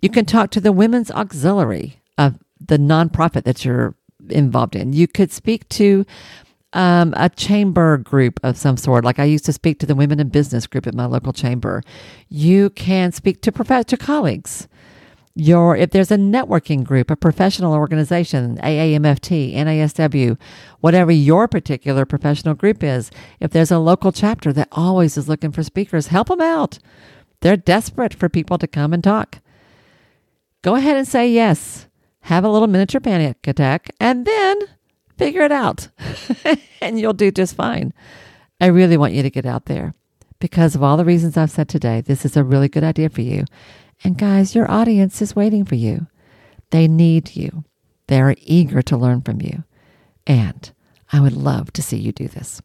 You 0.03 0.09
can 0.09 0.25
talk 0.25 0.51
to 0.51 0.61
the 0.61 0.73
women's 0.73 1.11
auxiliary 1.11 2.01
of 2.19 2.39
the 2.59 2.79
nonprofit 2.79 3.45
that 3.45 3.65
you're 3.65 3.95
involved 4.31 4.77
in. 4.77 4.93
You 4.93 5.09
could 5.09 5.33
speak 5.33 5.69
to 5.71 6.05
um, 6.73 7.15
a 7.17 7.29
chamber 7.31 7.97
group 7.99 8.39
of 8.43 8.57
some 8.57 8.77
sort. 8.77 9.05
Like 9.05 9.19
I 9.19 9.25
used 9.25 9.47
to 9.47 9.53
speak 9.53 9.79
to 9.81 9.87
the 9.87 9.95
women 9.95 10.21
in 10.21 10.29
business 10.29 10.67
group 10.67 10.87
at 10.87 10.95
my 10.95 11.07
local 11.07 11.33
chamber. 11.33 11.83
You 12.29 12.71
can 12.71 13.13
speak 13.13 13.41
to 13.43 13.53
professor 13.53 13.97
colleagues. 13.97 14.69
Your 15.39 15.77
if 15.77 15.91
there's 15.91 16.11
a 16.11 16.17
networking 16.17 16.83
group, 16.83 17.11
a 17.11 17.17
professional 17.17 17.75
organization, 17.75 18.57
AAMFT, 18.59 19.55
NASW, 19.55 20.39
whatever 20.81 21.13
your 21.13 21.47
particular 21.47 22.07
professional 22.07 22.55
group 22.55 22.83
is, 22.83 23.11
if 23.39 23.51
there's 23.51 23.71
a 23.71 23.79
local 23.79 24.13
chapter 24.13 24.51
that 24.55 24.69
always 24.73 25.19
is 25.19 25.29
looking 25.29 25.53
for 25.53 25.63
speakers, 25.63 26.07
help 26.07 26.29
them 26.29 26.41
out. 26.41 26.79
They're 27.41 27.59
desperate 27.59 28.15
for 28.15 28.31
people 28.31 28.57
to 28.57 28.67
come 28.67 28.95
and 28.95 29.05
talk. 29.05 29.41
Go 30.63 30.75
ahead 30.75 30.97
and 30.97 31.07
say 31.07 31.31
yes. 31.31 31.87
Have 32.27 32.43
a 32.43 32.49
little 32.49 32.67
miniature 32.67 33.01
panic 33.01 33.47
attack, 33.47 33.89
and 34.01 34.25
then 34.25 34.59
figure 35.17 35.43
it 35.43 35.53
out 35.53 35.89
and 36.81 36.99
you'll 36.99 37.13
do 37.13 37.31
just 37.31 37.55
fine. 37.55 37.93
I 38.61 38.67
really 38.67 38.97
want 38.97 39.13
you 39.13 39.23
to 39.23 39.31
get 39.31 39.47
out 39.47 39.67
there 39.67 39.95
because 40.41 40.75
of 40.75 40.83
all 40.83 40.97
the 40.97 41.05
reasons 41.05 41.37
I've 41.37 41.53
said 41.53 41.69
today. 41.69 42.01
This 42.01 42.25
is 42.25 42.37
a 42.37 42.43
really 42.43 42.69
good 42.69 42.83
idea 42.83 43.11
for 43.11 43.21
you. 43.21 43.45
And 44.03 44.19
guys, 44.19 44.57
your 44.57 44.69
audience 44.69 45.23
is 45.23 45.37
waiting 45.37 45.65
for 45.65 45.77
you. 45.77 46.09
They 46.71 46.89
need 46.89 47.37
you. 47.37 47.63
They're 48.09 48.35
eager 48.41 48.83
to 48.83 48.97
learn 48.97 49.21
from 49.21 49.41
you. 49.41 49.63
And 50.27 50.69
I 51.13 51.21
would 51.21 51.37
love 51.37 51.73
to 51.75 51.83
see 51.83 51.97
you 51.97 52.11
do 52.11 52.27
this. 52.27 52.61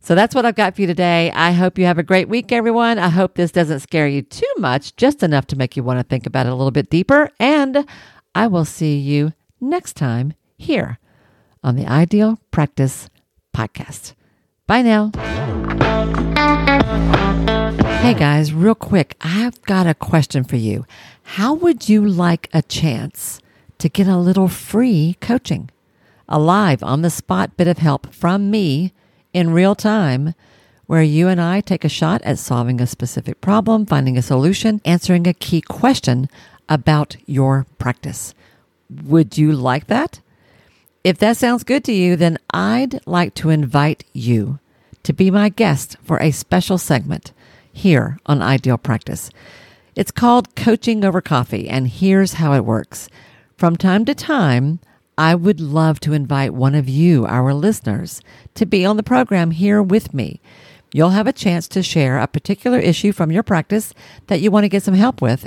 So 0.00 0.14
that's 0.14 0.34
what 0.34 0.46
I've 0.46 0.54
got 0.54 0.74
for 0.74 0.80
you 0.80 0.86
today. 0.86 1.30
I 1.32 1.52
hope 1.52 1.78
you 1.78 1.84
have 1.84 1.98
a 1.98 2.02
great 2.02 2.30
week, 2.30 2.50
everyone. 2.50 2.98
I 2.98 3.10
hope 3.10 3.34
this 3.34 3.52
doesn't 3.52 3.80
scare 3.80 4.08
you 4.08 4.22
too 4.22 4.50
much, 4.56 4.96
just 4.96 5.22
enough 5.22 5.46
to 5.48 5.56
make 5.56 5.76
you 5.76 5.82
want 5.82 6.00
to 6.00 6.04
think 6.04 6.24
about 6.24 6.46
it 6.46 6.52
a 6.52 6.54
little 6.54 6.70
bit 6.70 6.88
deeper. 6.88 7.28
And 7.38 7.84
I 8.34 8.46
will 8.46 8.64
see 8.64 8.96
you 8.96 9.32
next 9.60 9.94
time 9.94 10.34
here 10.56 10.98
on 11.64 11.74
the 11.74 11.86
Ideal 11.86 12.38
Practice 12.50 13.10
Podcast. 13.54 14.14
Bye 14.66 14.82
now. 14.82 15.10
Hey 17.98 18.14
guys, 18.14 18.52
real 18.52 18.76
quick, 18.76 19.16
I've 19.20 19.60
got 19.62 19.86
a 19.86 19.94
question 19.94 20.44
for 20.44 20.56
you. 20.56 20.86
How 21.22 21.54
would 21.54 21.88
you 21.88 22.06
like 22.06 22.48
a 22.52 22.62
chance 22.62 23.40
to 23.78 23.88
get 23.88 24.06
a 24.06 24.16
little 24.16 24.48
free 24.48 25.16
coaching? 25.20 25.70
A 26.28 26.38
live 26.38 26.84
on 26.84 27.02
the 27.02 27.10
spot 27.10 27.56
bit 27.56 27.66
of 27.66 27.78
help 27.78 28.14
from 28.14 28.50
me 28.50 28.92
in 29.32 29.50
real 29.50 29.74
time 29.74 30.34
where 30.86 31.02
you 31.02 31.28
and 31.28 31.40
I 31.40 31.60
take 31.60 31.84
a 31.84 31.88
shot 31.88 32.22
at 32.22 32.38
solving 32.38 32.80
a 32.80 32.86
specific 32.86 33.40
problem, 33.40 33.86
finding 33.86 34.16
a 34.16 34.22
solution, 34.22 34.80
answering 34.84 35.26
a 35.26 35.34
key 35.34 35.60
question 35.60 36.28
about 36.70 37.16
your 37.26 37.66
practice. 37.78 38.34
Would 38.88 39.36
you 39.36 39.52
like 39.52 39.88
that? 39.88 40.20
If 41.04 41.18
that 41.18 41.36
sounds 41.36 41.64
good 41.64 41.84
to 41.84 41.92
you, 41.92 42.16
then 42.16 42.38
I'd 42.52 43.06
like 43.06 43.34
to 43.34 43.50
invite 43.50 44.04
you 44.12 44.58
to 45.02 45.12
be 45.12 45.30
my 45.30 45.48
guest 45.48 45.96
for 46.02 46.18
a 46.22 46.30
special 46.30 46.78
segment 46.78 47.32
here 47.72 48.18
on 48.26 48.42
Ideal 48.42 48.78
Practice. 48.78 49.30
It's 49.96 50.10
called 50.10 50.54
Coaching 50.54 51.04
Over 51.04 51.20
Coffee, 51.20 51.68
and 51.68 51.88
here's 51.88 52.34
how 52.34 52.52
it 52.54 52.64
works. 52.64 53.08
From 53.56 53.76
time 53.76 54.04
to 54.04 54.14
time, 54.14 54.80
I 55.16 55.34
would 55.34 55.60
love 55.60 56.00
to 56.00 56.12
invite 56.12 56.54
one 56.54 56.74
of 56.74 56.88
you, 56.88 57.26
our 57.26 57.52
listeners, 57.52 58.22
to 58.54 58.64
be 58.64 58.84
on 58.84 58.96
the 58.96 59.02
program 59.02 59.50
here 59.50 59.82
with 59.82 60.14
me. 60.14 60.40
You'll 60.92 61.10
have 61.10 61.26
a 61.26 61.32
chance 61.32 61.68
to 61.68 61.82
share 61.82 62.18
a 62.18 62.26
particular 62.26 62.78
issue 62.78 63.12
from 63.12 63.30
your 63.30 63.42
practice 63.42 63.94
that 64.26 64.40
you 64.40 64.50
want 64.50 64.64
to 64.64 64.68
get 64.68 64.82
some 64.82 64.94
help 64.94 65.20
with, 65.20 65.46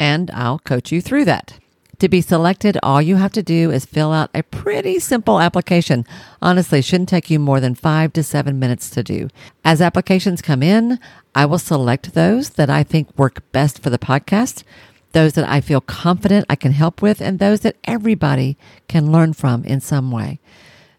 and 0.00 0.30
I'll 0.32 0.58
coach 0.58 0.90
you 0.90 1.00
through 1.00 1.26
that. 1.26 1.60
To 2.00 2.08
be 2.08 2.22
selected, 2.22 2.78
all 2.82 3.02
you 3.02 3.16
have 3.16 3.32
to 3.32 3.42
do 3.42 3.70
is 3.70 3.84
fill 3.84 4.10
out 4.10 4.30
a 4.32 4.42
pretty 4.42 4.98
simple 4.98 5.38
application. 5.38 6.06
Honestly, 6.40 6.80
shouldn't 6.80 7.10
take 7.10 7.28
you 7.28 7.38
more 7.38 7.60
than 7.60 7.74
five 7.74 8.14
to 8.14 8.22
seven 8.22 8.58
minutes 8.58 8.88
to 8.90 9.02
do. 9.02 9.28
As 9.66 9.82
applications 9.82 10.40
come 10.40 10.62
in, 10.62 10.98
I 11.34 11.44
will 11.44 11.58
select 11.58 12.14
those 12.14 12.50
that 12.50 12.70
I 12.70 12.82
think 12.82 13.18
work 13.18 13.42
best 13.52 13.82
for 13.82 13.90
the 13.90 13.98
podcast, 13.98 14.64
those 15.12 15.34
that 15.34 15.46
I 15.46 15.60
feel 15.60 15.82
confident 15.82 16.46
I 16.48 16.56
can 16.56 16.72
help 16.72 17.02
with, 17.02 17.20
and 17.20 17.38
those 17.38 17.60
that 17.60 17.76
everybody 17.84 18.56
can 18.88 19.12
learn 19.12 19.34
from 19.34 19.62
in 19.64 19.82
some 19.82 20.10
way. 20.10 20.40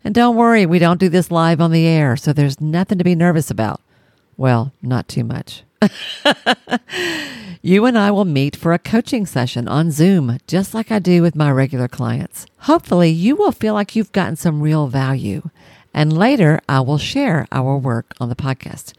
And 0.04 0.14
don't 0.14 0.36
worry, 0.36 0.68
we 0.68 0.78
don't 0.78 1.00
do 1.00 1.10
this 1.10 1.32
live 1.32 1.60
on 1.60 1.72
the 1.72 1.88
air, 1.88 2.16
so 2.16 2.32
there's 2.32 2.62
nothing 2.62 3.00
to 3.00 3.04
be 3.04 3.16
nervous 3.16 3.50
about. 3.50 3.82
Well, 4.38 4.72
not 4.84 5.08
too 5.08 5.24
much. 5.24 5.64
you 7.62 7.86
and 7.86 7.98
I 7.98 8.12
will 8.12 8.26
meet 8.26 8.56
for 8.56 8.74
a 8.74 8.80
coaching 8.80 9.26
session 9.26 9.68
on 9.68 9.92
Zoom, 9.92 10.38
just 10.48 10.74
like 10.74 10.92
I 10.92 11.00
do 11.00 11.22
with 11.22 11.36
my 11.36 11.52
regular 11.52 11.88
clients. 11.88 12.46
Hopefully, 12.60 13.10
you 13.10 13.36
will 13.36 13.52
feel 13.52 13.74
like 13.74 13.96
you've 13.96 14.12
gotten 14.12 14.36
some 14.36 14.62
real 14.62 14.88
value. 14.88 15.50
And 15.94 16.18
later, 16.18 16.60
I 16.70 16.82
will 16.82 16.98
share 16.98 17.48
our 17.52 17.78
work 17.78 18.14
on 18.20 18.30
the 18.30 18.36
podcast. 18.36 18.94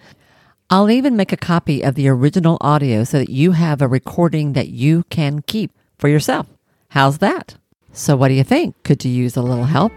I'll 0.69 0.91
even 0.91 1.17
make 1.17 1.33
a 1.33 1.37
copy 1.37 1.83
of 1.83 1.95
the 1.95 2.09
original 2.09 2.59
audio 2.61 3.05
so 3.05 3.19
that 3.19 3.31
you 3.31 3.53
have 3.53 3.83
a 3.83 3.89
recording 3.89 4.55
that 4.55 4.69
you 4.69 5.05
can 5.11 5.43
keep 5.43 5.71
for 5.99 6.09
yourself. 6.09 6.47
How's 6.89 7.19
that? 7.19 7.57
So, 7.93 8.17
what 8.17 8.29
do 8.29 8.35
you 8.35 8.45
think? 8.45 8.83
Could 8.83 9.05
you 9.05 9.11
use 9.11 9.37
a 9.37 9.43
little 9.43 9.67
help? 9.67 9.93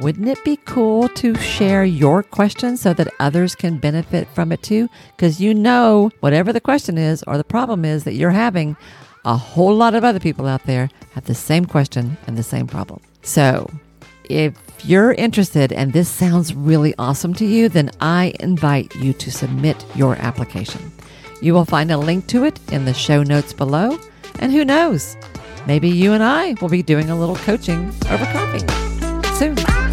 Wouldn't 0.00 0.28
it 0.28 0.42
be 0.44 0.56
cool 0.64 1.08
to 1.10 1.36
share 1.36 1.84
your 1.84 2.24
question 2.24 2.76
so 2.76 2.92
that 2.94 3.14
others 3.20 3.54
can 3.54 3.78
benefit 3.78 4.26
from 4.34 4.50
it 4.50 4.60
too? 4.62 4.88
Because 5.16 5.40
you 5.40 5.54
know, 5.54 6.10
whatever 6.18 6.52
the 6.52 6.60
question 6.60 6.98
is 6.98 7.22
or 7.24 7.36
the 7.38 7.44
problem 7.44 7.84
is 7.84 8.02
that 8.04 8.14
you're 8.14 8.30
having, 8.30 8.76
a 9.24 9.36
whole 9.36 9.74
lot 9.74 9.94
of 9.94 10.02
other 10.02 10.18
people 10.18 10.46
out 10.46 10.64
there 10.64 10.90
have 11.12 11.24
the 11.24 11.34
same 11.34 11.64
question 11.64 12.16
and 12.26 12.36
the 12.36 12.42
same 12.42 12.66
problem. 12.66 13.00
So, 13.22 13.70
if 14.28 14.54
you're 14.84 15.12
interested 15.12 15.72
and 15.72 15.92
this 15.92 16.08
sounds 16.08 16.54
really 16.54 16.94
awesome 16.98 17.32
to 17.34 17.44
you, 17.44 17.68
then 17.68 17.90
I 18.00 18.34
invite 18.40 18.94
you 18.96 19.12
to 19.12 19.30
submit 19.30 19.84
your 19.94 20.16
application. 20.16 20.92
You 21.40 21.54
will 21.54 21.64
find 21.64 21.90
a 21.92 21.98
link 21.98 22.26
to 22.28 22.44
it 22.44 22.58
in 22.72 22.84
the 22.84 22.94
show 22.94 23.22
notes 23.22 23.52
below. 23.52 23.98
And 24.40 24.50
who 24.50 24.64
knows, 24.64 25.16
maybe 25.66 25.88
you 25.88 26.12
and 26.12 26.22
I 26.22 26.54
will 26.60 26.68
be 26.68 26.82
doing 26.82 27.10
a 27.10 27.18
little 27.18 27.36
coaching 27.36 27.92
over 28.10 28.24
coffee 28.26 28.66
soon. 29.34 29.83